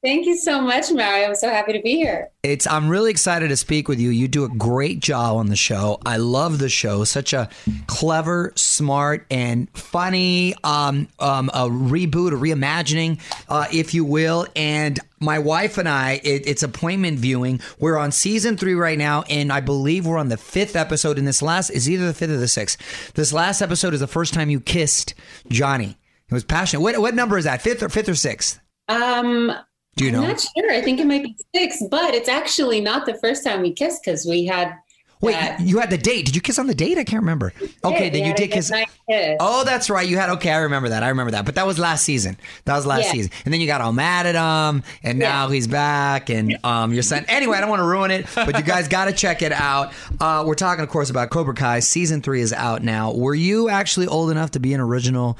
Thank 0.00 0.26
you 0.26 0.36
so 0.36 0.60
much, 0.60 0.92
Mario. 0.92 1.26
I'm 1.26 1.34
so 1.34 1.50
happy 1.50 1.72
to 1.72 1.82
be 1.82 1.96
here. 1.96 2.30
It's 2.44 2.68
I'm 2.68 2.88
really 2.88 3.10
excited 3.10 3.48
to 3.48 3.56
speak 3.56 3.88
with 3.88 3.98
you. 3.98 4.10
You 4.10 4.28
do 4.28 4.44
a 4.44 4.48
great 4.48 5.00
job 5.00 5.36
on 5.36 5.48
the 5.48 5.56
show. 5.56 5.98
I 6.06 6.18
love 6.18 6.60
the 6.60 6.68
show. 6.68 7.02
Such 7.02 7.32
a 7.32 7.48
clever, 7.88 8.52
smart, 8.54 9.26
and 9.28 9.68
funny 9.76 10.54
um, 10.62 11.08
um, 11.18 11.48
a 11.48 11.68
reboot, 11.68 12.28
a 12.28 12.36
reimagining, 12.36 13.20
uh, 13.48 13.66
if 13.72 13.92
you 13.92 14.04
will. 14.04 14.46
And 14.54 15.00
my 15.18 15.40
wife 15.40 15.78
and 15.78 15.88
I, 15.88 16.20
it, 16.22 16.46
it's 16.46 16.62
appointment 16.62 17.18
viewing. 17.18 17.60
We're 17.80 17.98
on 17.98 18.12
season 18.12 18.56
three 18.56 18.74
right 18.74 18.98
now, 18.98 19.22
and 19.22 19.52
I 19.52 19.58
believe 19.58 20.06
we're 20.06 20.18
on 20.18 20.28
the 20.28 20.36
fifth 20.36 20.76
episode. 20.76 21.18
And 21.18 21.26
this 21.26 21.42
last 21.42 21.70
is 21.70 21.90
either 21.90 22.06
the 22.06 22.14
fifth 22.14 22.30
or 22.30 22.36
the 22.36 22.46
sixth. 22.46 23.14
This 23.14 23.32
last 23.32 23.60
episode 23.62 23.94
is 23.94 24.00
the 24.00 24.06
first 24.06 24.32
time 24.32 24.48
you 24.48 24.60
kissed 24.60 25.14
Johnny. 25.48 25.98
It 26.28 26.34
was 26.34 26.44
passionate. 26.44 26.82
What 26.82 26.98
what 26.98 27.16
number 27.16 27.36
is 27.36 27.46
that? 27.46 27.62
Fifth 27.62 27.82
or 27.82 27.88
fifth 27.88 28.08
or 28.08 28.14
sixth? 28.14 28.60
Um, 28.88 29.52
Do 29.98 30.04
you 30.04 30.12
know? 30.12 30.22
I'm 30.22 30.28
not 30.28 30.40
sure. 30.56 30.70
I 30.70 30.80
think 30.80 31.00
it 31.00 31.06
might 31.06 31.22
be 31.24 31.36
six, 31.54 31.82
but 31.90 32.14
it's 32.14 32.28
actually 32.28 32.80
not 32.80 33.04
the 33.04 33.14
first 33.14 33.44
time 33.44 33.62
we 33.62 33.72
kissed 33.72 34.02
because 34.04 34.24
we 34.24 34.46
had. 34.46 34.74
Wait, 35.20 35.32
that- 35.32 35.58
you 35.58 35.80
had 35.80 35.90
the 35.90 35.98
date. 35.98 36.26
Did 36.26 36.36
you 36.36 36.40
kiss 36.40 36.60
on 36.60 36.68
the 36.68 36.74
date? 36.76 36.96
I 36.96 37.02
can't 37.02 37.22
remember. 37.22 37.52
Okay, 37.84 38.08
then 38.08 38.24
you 38.24 38.32
did 38.34 38.52
kiss. 38.52 38.70
kiss. 39.10 39.36
Oh, 39.40 39.64
that's 39.64 39.90
right. 39.90 40.08
You 40.08 40.16
had 40.16 40.30
okay. 40.30 40.52
I 40.52 40.58
remember 40.58 40.90
that. 40.90 41.02
I 41.02 41.08
remember 41.08 41.32
that. 41.32 41.44
But 41.44 41.56
that 41.56 41.66
was 41.66 41.76
last 41.76 42.04
season. 42.04 42.36
That 42.66 42.76
was 42.76 42.86
last 42.86 43.06
Yeah. 43.06 43.10
season. 43.12 43.32
And 43.44 43.52
then 43.52 43.60
you 43.60 43.66
got 43.66 43.80
all 43.80 43.92
mad 43.92 44.26
at 44.26 44.36
him, 44.36 44.84
and 45.02 45.18
now 45.18 45.48
he's 45.48 45.66
back, 45.66 46.30
and 46.30 46.56
um, 46.64 46.92
you're 46.94 47.02
saying 47.02 47.24
anyway. 47.26 47.56
I 47.56 47.60
don't 47.60 47.68
want 47.70 47.80
to 47.80 47.86
ruin 47.86 48.12
it, 48.12 48.26
but 48.36 48.56
you 48.56 48.62
guys 48.62 48.86
got 48.96 49.06
to 49.06 49.12
check 49.12 49.42
it 49.42 49.50
out. 49.50 49.92
Uh, 50.20 50.44
we're 50.46 50.54
talking, 50.54 50.84
of 50.84 50.88
course, 50.90 51.10
about 51.10 51.30
Cobra 51.30 51.54
Kai. 51.54 51.80
Season 51.80 52.22
three 52.22 52.40
is 52.40 52.52
out 52.52 52.84
now. 52.84 53.12
Were 53.12 53.34
you 53.34 53.68
actually 53.68 54.06
old 54.06 54.30
enough 54.30 54.52
to 54.52 54.60
be 54.60 54.72
an 54.72 54.78
original 54.80 55.36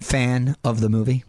fan 0.00 0.56
of 0.64 0.80
the 0.80 0.88
movie? 0.88 1.22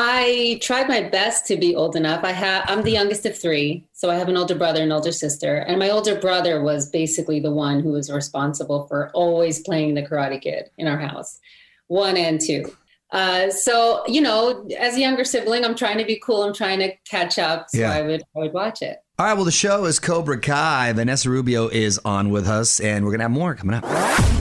I 0.00 0.60
tried 0.62 0.86
my 0.86 1.02
best 1.02 1.44
to 1.46 1.56
be 1.56 1.74
old 1.74 1.96
enough. 1.96 2.22
I 2.22 2.30
have. 2.30 2.62
I'm 2.68 2.82
the 2.82 2.92
youngest 2.92 3.26
of 3.26 3.36
three, 3.36 3.84
so 3.92 4.10
I 4.10 4.14
have 4.14 4.28
an 4.28 4.36
older 4.36 4.54
brother 4.54 4.80
and 4.80 4.92
older 4.92 5.10
sister. 5.10 5.56
And 5.56 5.76
my 5.80 5.90
older 5.90 6.14
brother 6.14 6.62
was 6.62 6.88
basically 6.88 7.40
the 7.40 7.50
one 7.50 7.80
who 7.80 7.90
was 7.90 8.08
responsible 8.08 8.86
for 8.86 9.10
always 9.10 9.58
playing 9.58 9.94
the 9.94 10.02
Karate 10.04 10.40
Kid 10.40 10.70
in 10.78 10.86
our 10.86 10.98
house, 10.98 11.40
one 11.88 12.16
and 12.16 12.40
two. 12.40 12.72
Uh, 13.10 13.50
so 13.50 14.04
you 14.06 14.20
know, 14.20 14.68
as 14.78 14.94
a 14.94 15.00
younger 15.00 15.24
sibling, 15.24 15.64
I'm 15.64 15.74
trying 15.74 15.98
to 15.98 16.04
be 16.04 16.22
cool. 16.24 16.44
I'm 16.44 16.54
trying 16.54 16.78
to 16.78 16.94
catch 16.98 17.36
up. 17.36 17.66
So 17.70 17.80
Yeah. 17.80 17.92
I 17.92 18.02
would 18.02 18.22
I 18.36 18.38
would 18.38 18.52
watch 18.52 18.82
it. 18.82 18.98
All 19.18 19.26
right. 19.26 19.34
Well, 19.34 19.44
the 19.44 19.50
show 19.50 19.84
is 19.86 19.98
Cobra 19.98 20.38
Kai. 20.38 20.92
Vanessa 20.92 21.28
Rubio 21.28 21.66
is 21.66 21.98
on 22.04 22.30
with 22.30 22.46
us, 22.46 22.78
and 22.78 23.04
we're 23.04 23.10
gonna 23.10 23.24
have 23.24 23.32
more 23.32 23.56
coming 23.56 23.74
up. 23.74 23.84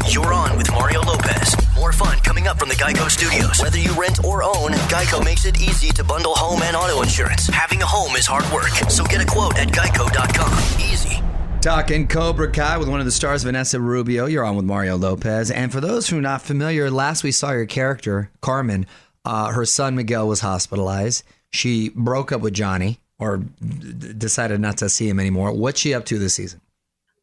You're 0.07 0.31
on 0.31 0.55
with 0.55 0.69
Mario 0.71 1.01
Lopez. 1.01 1.66
More 1.77 1.91
fun 1.91 2.17
coming 2.19 2.47
up 2.47 2.57
from 2.57 2.69
the 2.69 2.75
Geico 2.75 3.09
Studios. 3.09 3.61
Whether 3.61 3.77
you 3.77 3.93
rent 3.93 4.23
or 4.25 4.41
own, 4.41 4.71
Geico 4.89 5.23
makes 5.23 5.45
it 5.45 5.61
easy 5.61 5.89
to 5.91 6.03
bundle 6.03 6.33
home 6.33 6.63
and 6.63 6.75
auto 6.75 7.03
insurance. 7.03 7.45
Having 7.47 7.83
a 7.83 7.85
home 7.85 8.15
is 8.15 8.25
hard 8.25 8.51
work, 8.51 8.69
so 8.89 9.03
get 9.03 9.21
a 9.21 9.25
quote 9.25 9.57
at 9.59 9.67
geico.com. 9.67 10.81
Easy. 10.81 11.21
Talking 11.61 12.07
Cobra 12.07 12.51
Kai 12.51 12.77
with 12.77 12.89
one 12.89 12.99
of 12.99 13.05
the 13.05 13.11
stars, 13.11 13.43
Vanessa 13.43 13.79
Rubio. 13.79 14.25
You're 14.25 14.43
on 14.43 14.55
with 14.55 14.65
Mario 14.65 14.97
Lopez. 14.97 15.51
And 15.51 15.71
for 15.71 15.79
those 15.79 16.09
who 16.09 16.17
are 16.17 16.21
not 16.21 16.41
familiar, 16.41 16.89
last 16.89 17.23
we 17.23 17.31
saw 17.31 17.51
your 17.51 17.67
character, 17.67 18.31
Carmen, 18.41 18.87
uh, 19.23 19.51
her 19.51 19.65
son 19.65 19.95
Miguel 19.95 20.27
was 20.27 20.39
hospitalized. 20.39 21.23
She 21.51 21.89
broke 21.89 22.31
up 22.31 22.41
with 22.41 22.53
Johnny 22.53 22.99
or 23.19 23.37
d- 23.37 24.13
decided 24.13 24.59
not 24.61 24.77
to 24.77 24.89
see 24.89 25.07
him 25.07 25.19
anymore. 25.19 25.51
What's 25.51 25.79
she 25.79 25.93
up 25.93 26.05
to 26.05 26.17
this 26.17 26.33
season? 26.33 26.59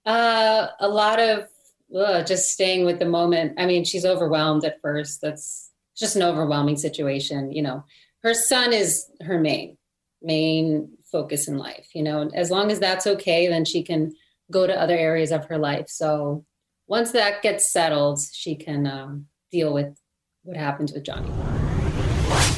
Uh, 0.06 0.68
a 0.78 0.88
lot 0.88 1.18
of 1.18 1.48
ugh, 1.94 2.26
just 2.26 2.50
staying 2.50 2.84
with 2.84 2.98
the 2.98 3.04
moment. 3.04 3.54
I 3.58 3.66
mean, 3.66 3.84
she's 3.84 4.04
overwhelmed 4.04 4.64
at 4.64 4.80
first. 4.80 5.20
That's 5.20 5.70
just 5.96 6.16
an 6.16 6.22
overwhelming 6.22 6.76
situation. 6.76 7.52
You 7.52 7.62
know, 7.62 7.84
her 8.22 8.34
son 8.34 8.72
is 8.72 9.06
her 9.22 9.38
main 9.38 9.76
main 10.22 10.90
focus 11.12 11.48
in 11.48 11.58
life. 11.58 11.88
You 11.94 12.02
know, 12.02 12.30
as 12.34 12.50
long 12.50 12.70
as 12.70 12.80
that's 12.80 13.06
okay, 13.06 13.48
then 13.48 13.64
she 13.64 13.82
can 13.82 14.12
go 14.50 14.66
to 14.66 14.80
other 14.80 14.96
areas 14.96 15.30
of 15.30 15.44
her 15.46 15.58
life. 15.58 15.86
So 15.88 16.44
once 16.86 17.12
that 17.12 17.42
gets 17.42 17.72
settled, 17.72 18.20
she 18.32 18.56
can 18.56 18.86
um, 18.86 19.26
deal 19.50 19.72
with 19.72 19.96
what 20.42 20.56
happens 20.56 20.92
with 20.92 21.04
Johnny. 21.04 21.30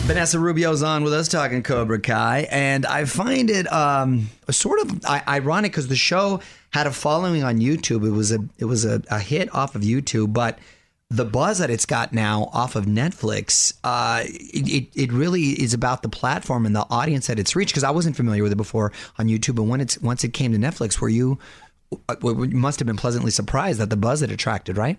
Vanessa 0.06 0.38
Rubio's 0.38 0.82
on 0.82 1.02
with 1.02 1.12
us 1.12 1.26
talking 1.26 1.62
Cobra 1.64 2.00
Kai, 2.00 2.46
and 2.50 2.86
I 2.86 3.06
find 3.06 3.50
it 3.50 3.70
um, 3.72 4.30
sort 4.50 4.80
of 4.80 5.04
ironic 5.04 5.72
because 5.72 5.88
the 5.88 5.96
show 5.96 6.40
had 6.70 6.86
a 6.86 6.92
following 6.92 7.42
on 7.42 7.58
YouTube. 7.58 8.06
It 8.06 8.12
was 8.12 8.30
a 8.30 8.38
it 8.58 8.66
was 8.66 8.84
a, 8.84 9.02
a 9.10 9.18
hit 9.18 9.52
off 9.52 9.74
of 9.74 9.82
YouTube, 9.82 10.32
but 10.32 10.58
the 11.10 11.24
buzz 11.24 11.58
that 11.58 11.70
it's 11.70 11.86
got 11.86 12.12
now 12.12 12.50
off 12.52 12.76
of 12.76 12.86
Netflix, 12.86 13.74
uh, 13.84 14.22
it, 14.26 14.88
it 14.94 15.12
really 15.12 15.60
is 15.60 15.74
about 15.74 16.02
the 16.02 16.08
platform 16.08 16.66
and 16.66 16.74
the 16.74 16.86
audience 16.90 17.26
that 17.26 17.38
it's 17.38 17.56
reached. 17.56 17.72
Because 17.72 17.84
I 17.84 17.90
wasn't 17.90 18.16
familiar 18.16 18.42
with 18.42 18.52
it 18.52 18.56
before 18.56 18.92
on 19.18 19.26
YouTube, 19.26 19.56
but 19.56 19.64
when 19.64 19.80
it's 19.80 20.00
once 20.00 20.22
it 20.22 20.32
came 20.32 20.52
to 20.52 20.58
Netflix, 20.58 21.00
were 21.00 21.08
you 21.08 21.38
uh, 22.08 22.14
you 22.22 22.56
must 22.56 22.78
have 22.78 22.86
been 22.86 22.96
pleasantly 22.96 23.30
surprised 23.30 23.80
at 23.80 23.90
the 23.90 23.96
buzz 23.96 24.22
it 24.22 24.30
attracted, 24.30 24.76
right? 24.76 24.98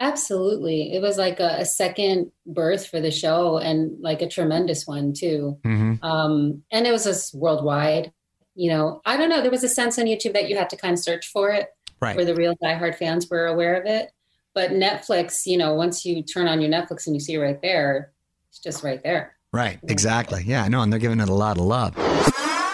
Absolutely. 0.00 0.92
It 0.94 1.02
was 1.02 1.18
like 1.18 1.40
a, 1.40 1.56
a 1.58 1.64
second 1.64 2.30
birth 2.46 2.86
for 2.86 3.00
the 3.00 3.10
show 3.10 3.58
and 3.58 4.00
like 4.00 4.22
a 4.22 4.28
tremendous 4.28 4.86
one 4.86 5.12
too. 5.12 5.58
Mm-hmm. 5.64 6.04
Um, 6.04 6.62
and 6.70 6.86
it 6.86 6.92
was 6.92 7.04
just 7.04 7.34
worldwide. 7.34 8.12
You 8.54 8.70
know, 8.70 9.00
I 9.04 9.16
don't 9.16 9.28
know. 9.28 9.40
There 9.42 9.50
was 9.50 9.64
a 9.64 9.68
sense 9.68 9.98
on 9.98 10.06
YouTube 10.06 10.32
that 10.34 10.48
you 10.48 10.56
had 10.56 10.70
to 10.70 10.76
kind 10.76 10.92
of 10.92 10.98
search 10.98 11.28
for 11.28 11.50
it, 11.50 11.68
Right. 12.00 12.16
where 12.16 12.24
the 12.24 12.34
real 12.34 12.54
diehard 12.62 12.96
fans 12.96 13.28
were 13.30 13.46
aware 13.46 13.74
of 13.80 13.86
it. 13.86 14.10
But 14.54 14.70
Netflix, 14.70 15.46
you 15.46 15.56
know, 15.56 15.74
once 15.74 16.04
you 16.04 16.22
turn 16.22 16.48
on 16.48 16.60
your 16.60 16.70
Netflix 16.70 17.06
and 17.06 17.14
you 17.14 17.20
see 17.20 17.34
it 17.34 17.38
right 17.38 17.60
there, 17.62 18.12
it's 18.50 18.58
just 18.60 18.82
right 18.82 19.02
there. 19.02 19.36
Right, 19.52 19.78
exactly. 19.84 20.42
Yeah, 20.44 20.62
I 20.64 20.68
know, 20.68 20.82
and 20.82 20.92
they're 20.92 20.98
giving 21.00 21.20
it 21.20 21.28
a 21.28 21.34
lot 21.34 21.56
of 21.58 21.64
love. 21.64 21.94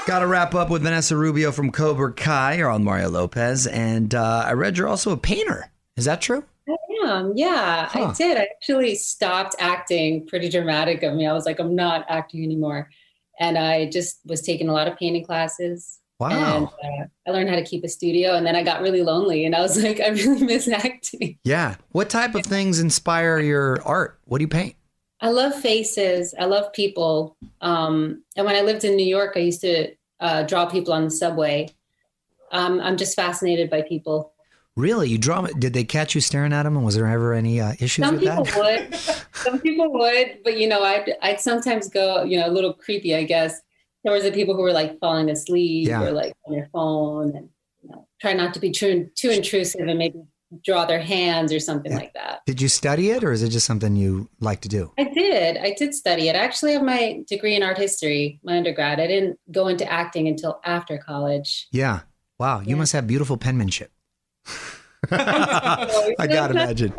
Got 0.06 0.18
to 0.20 0.26
wrap 0.26 0.54
up 0.54 0.70
with 0.70 0.82
Vanessa 0.82 1.16
Rubio 1.16 1.52
from 1.52 1.70
Cobra 1.72 2.12
Kai, 2.12 2.58
or 2.60 2.68
on 2.68 2.84
Mario 2.84 3.08
Lopez, 3.10 3.66
and 3.66 4.14
uh, 4.14 4.44
I 4.46 4.52
read 4.52 4.76
you're 4.76 4.88
also 4.88 5.10
a 5.12 5.16
painter. 5.16 5.70
Is 5.96 6.04
that 6.06 6.20
true? 6.20 6.44
I 6.68 6.76
am. 7.06 7.32
Yeah, 7.36 7.88
Huh. 7.90 8.06
I 8.06 8.12
did. 8.12 8.38
I 8.38 8.42
actually 8.42 8.94
stopped 8.94 9.54
acting. 9.58 10.26
Pretty 10.26 10.48
dramatic 10.48 11.02
of 11.02 11.14
me. 11.14 11.26
I 11.26 11.32
was 11.32 11.46
like, 11.46 11.58
I'm 11.58 11.74
not 11.74 12.06
acting 12.08 12.42
anymore. 12.44 12.90
And 13.38 13.58
I 13.58 13.90
just 13.90 14.20
was 14.24 14.40
taking 14.40 14.68
a 14.68 14.72
lot 14.72 14.88
of 14.88 14.96
painting 14.96 15.24
classes. 15.24 15.98
Wow. 16.20 16.72
And 16.82 17.02
uh, 17.02 17.06
I 17.26 17.30
learned 17.32 17.50
how 17.50 17.56
to 17.56 17.64
keep 17.64 17.84
a 17.84 17.88
studio. 17.88 18.36
And 18.36 18.46
then 18.46 18.54
I 18.56 18.62
got 18.62 18.80
really 18.80 19.02
lonely 19.02 19.44
and 19.44 19.54
I 19.54 19.60
was 19.60 19.82
like, 19.82 20.00
I 20.00 20.08
really 20.08 20.44
miss 20.44 20.68
acting. 20.68 21.38
Yeah. 21.44 21.76
What 21.90 22.08
type 22.10 22.34
of 22.34 22.44
things 22.44 22.78
inspire 22.78 23.38
your 23.40 23.82
art? 23.82 24.18
What 24.24 24.38
do 24.38 24.44
you 24.44 24.48
paint? 24.48 24.76
I 25.20 25.30
love 25.30 25.54
faces. 25.54 26.34
I 26.38 26.44
love 26.44 26.72
people. 26.72 27.36
Um, 27.60 28.22
and 28.36 28.46
when 28.46 28.56
I 28.56 28.60
lived 28.60 28.84
in 28.84 28.94
New 28.96 29.06
York, 29.06 29.32
I 29.36 29.40
used 29.40 29.62
to 29.62 29.88
uh, 30.20 30.42
draw 30.42 30.66
people 30.66 30.92
on 30.92 31.04
the 31.04 31.10
subway. 31.10 31.68
Um, 32.52 32.80
I'm 32.80 32.96
just 32.96 33.16
fascinated 33.16 33.70
by 33.70 33.82
people. 33.82 34.33
Really, 34.76 35.08
you 35.08 35.18
draw? 35.18 35.42
Did 35.42 35.72
they 35.72 35.84
catch 35.84 36.14
you 36.16 36.20
staring 36.20 36.52
at 36.52 36.64
them? 36.64 36.76
And 36.76 36.84
was 36.84 36.96
there 36.96 37.06
ever 37.06 37.32
any 37.32 37.60
uh, 37.60 37.74
issues 37.78 38.04
Some 38.04 38.16
with 38.16 38.24
people 38.24 38.44
that? 38.44 38.56
would. 38.90 38.94
Some 39.34 39.60
people 39.60 39.92
would, 39.92 40.38
but 40.42 40.58
you 40.58 40.66
know, 40.68 40.82
I'd 40.82 41.14
I'd 41.22 41.40
sometimes 41.40 41.88
go, 41.88 42.24
you 42.24 42.38
know, 42.40 42.48
a 42.48 42.50
little 42.50 42.72
creepy, 42.72 43.14
I 43.14 43.22
guess. 43.24 43.60
There 44.02 44.12
was 44.12 44.24
the 44.24 44.32
people 44.32 44.54
who 44.56 44.62
were 44.62 44.72
like 44.72 44.98
falling 44.98 45.30
asleep 45.30 45.88
Yeah. 45.88 46.02
or 46.02 46.10
like 46.12 46.34
on 46.46 46.54
their 46.54 46.68
phone 46.72 47.36
and 47.36 47.48
you 47.82 47.90
know, 47.90 48.06
try 48.20 48.32
not 48.32 48.52
to 48.54 48.60
be 48.60 48.70
too 48.72 49.08
too 49.14 49.30
intrusive 49.30 49.86
and 49.86 49.96
maybe 49.98 50.20
draw 50.64 50.84
their 50.84 51.00
hands 51.00 51.52
or 51.52 51.60
something 51.60 51.92
like 51.94 52.12
that. 52.14 52.40
Did 52.46 52.60
you 52.60 52.68
study 52.68 53.10
it, 53.10 53.22
or 53.24 53.30
is 53.32 53.42
it 53.44 53.50
just 53.50 53.66
something 53.66 53.94
you 53.96 54.28
like 54.40 54.60
to 54.62 54.68
do? 54.68 54.92
I 54.98 55.04
did. 55.04 55.56
I 55.56 55.74
did 55.78 55.94
study 55.94 56.28
it. 56.28 56.34
I 56.36 56.40
actually 56.40 56.72
have 56.72 56.82
my 56.82 57.22
degree 57.28 57.54
in 57.54 57.62
art 57.62 57.78
history, 57.78 58.40
my 58.42 58.56
undergrad. 58.56 58.98
I 59.00 59.06
didn't 59.06 59.38
go 59.52 59.68
into 59.68 59.90
acting 59.90 60.26
until 60.26 60.60
after 60.64 60.98
college. 60.98 61.68
Yeah. 61.70 62.00
Wow, 62.40 62.60
you 62.60 62.76
must 62.76 62.92
have 62.92 63.06
beautiful 63.06 63.36
penmanship. 63.36 63.92
I 65.10 66.26
gotta 66.28 66.52
imagine. 66.52 66.94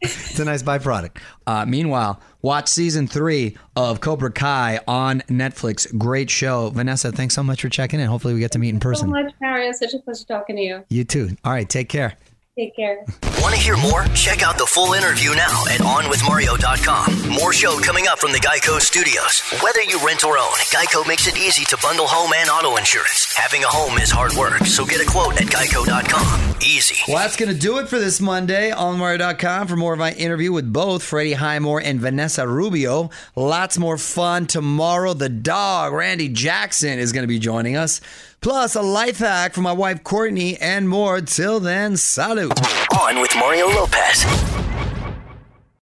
It's 0.00 0.38
a 0.38 0.44
nice 0.44 0.62
byproduct. 0.62 1.18
Uh, 1.46 1.64
meanwhile, 1.66 2.20
watch 2.42 2.68
season 2.68 3.06
three 3.06 3.56
of 3.76 4.00
Cobra 4.00 4.32
Kai 4.32 4.80
on 4.88 5.20
Netflix. 5.28 5.96
Great 5.96 6.30
show. 6.30 6.70
Vanessa, 6.70 7.12
thanks 7.12 7.34
so 7.34 7.42
much 7.42 7.62
for 7.62 7.68
checking 7.68 8.00
in. 8.00 8.06
Hopefully, 8.06 8.34
we 8.34 8.40
get 8.40 8.50
to 8.52 8.58
meet 8.58 8.70
in 8.70 8.80
person. 8.80 9.08
so 9.08 9.12
much, 9.12 9.32
Mario. 9.40 9.72
Such 9.72 9.94
a 9.94 9.98
pleasure 10.00 10.24
talking 10.24 10.56
to 10.56 10.62
you. 10.62 10.84
You 10.88 11.04
too. 11.04 11.36
All 11.44 11.52
right, 11.52 11.68
take 11.68 11.88
care. 11.88 12.16
Take 12.56 12.76
care. 12.76 13.04
Want 13.40 13.52
to 13.52 13.60
hear 13.60 13.76
more? 13.76 14.04
Check 14.14 14.44
out 14.44 14.58
the 14.58 14.64
full 14.64 14.92
interview 14.92 15.30
now 15.34 15.64
at 15.66 15.80
OnWithMario.com. 15.80 17.30
More 17.30 17.52
show 17.52 17.80
coming 17.80 18.06
up 18.06 18.20
from 18.20 18.30
the 18.30 18.38
Geico 18.38 18.80
Studios. 18.80 19.42
Whether 19.60 19.82
you 19.82 19.98
rent 20.06 20.24
or 20.24 20.38
own, 20.38 20.54
Geico 20.70 21.06
makes 21.06 21.26
it 21.26 21.36
easy 21.36 21.64
to 21.64 21.76
bundle 21.82 22.06
home 22.06 22.32
and 22.32 22.48
auto 22.48 22.76
insurance. 22.76 23.34
Having 23.34 23.64
a 23.64 23.66
home 23.66 23.98
is 23.98 24.08
hard 24.08 24.34
work, 24.34 24.64
so 24.66 24.86
get 24.86 25.00
a 25.00 25.04
quote 25.04 25.40
at 25.40 25.48
Geico.com. 25.48 26.54
Easy. 26.62 26.94
Well, 27.08 27.18
that's 27.18 27.36
going 27.36 27.52
to 27.52 27.58
do 27.58 27.78
it 27.78 27.88
for 27.88 27.98
this 27.98 28.20
Monday. 28.20 28.70
OnMario.com 28.70 29.66
for 29.66 29.74
more 29.76 29.92
of 29.92 29.98
my 29.98 30.12
interview 30.12 30.52
with 30.52 30.72
both 30.72 31.02
Freddie 31.02 31.32
Highmore 31.32 31.80
and 31.80 32.00
Vanessa 32.00 32.46
Rubio. 32.46 33.10
Lots 33.34 33.78
more 33.78 33.98
fun 33.98 34.46
tomorrow. 34.46 35.12
The 35.12 35.28
dog, 35.28 35.92
Randy 35.92 36.28
Jackson, 36.28 37.00
is 37.00 37.12
going 37.12 37.24
to 37.24 37.28
be 37.28 37.40
joining 37.40 37.76
us. 37.76 38.00
Plus, 38.44 38.74
a 38.74 38.82
life 38.82 39.20
hack 39.20 39.54
from 39.54 39.62
my 39.62 39.72
wife, 39.72 40.04
Courtney, 40.04 40.58
and 40.58 40.86
more. 40.86 41.22
Till 41.22 41.60
then, 41.60 41.96
salute. 41.96 42.52
On 43.00 43.18
with 43.18 43.34
Mario 43.36 43.68
Lopez. 43.68 44.53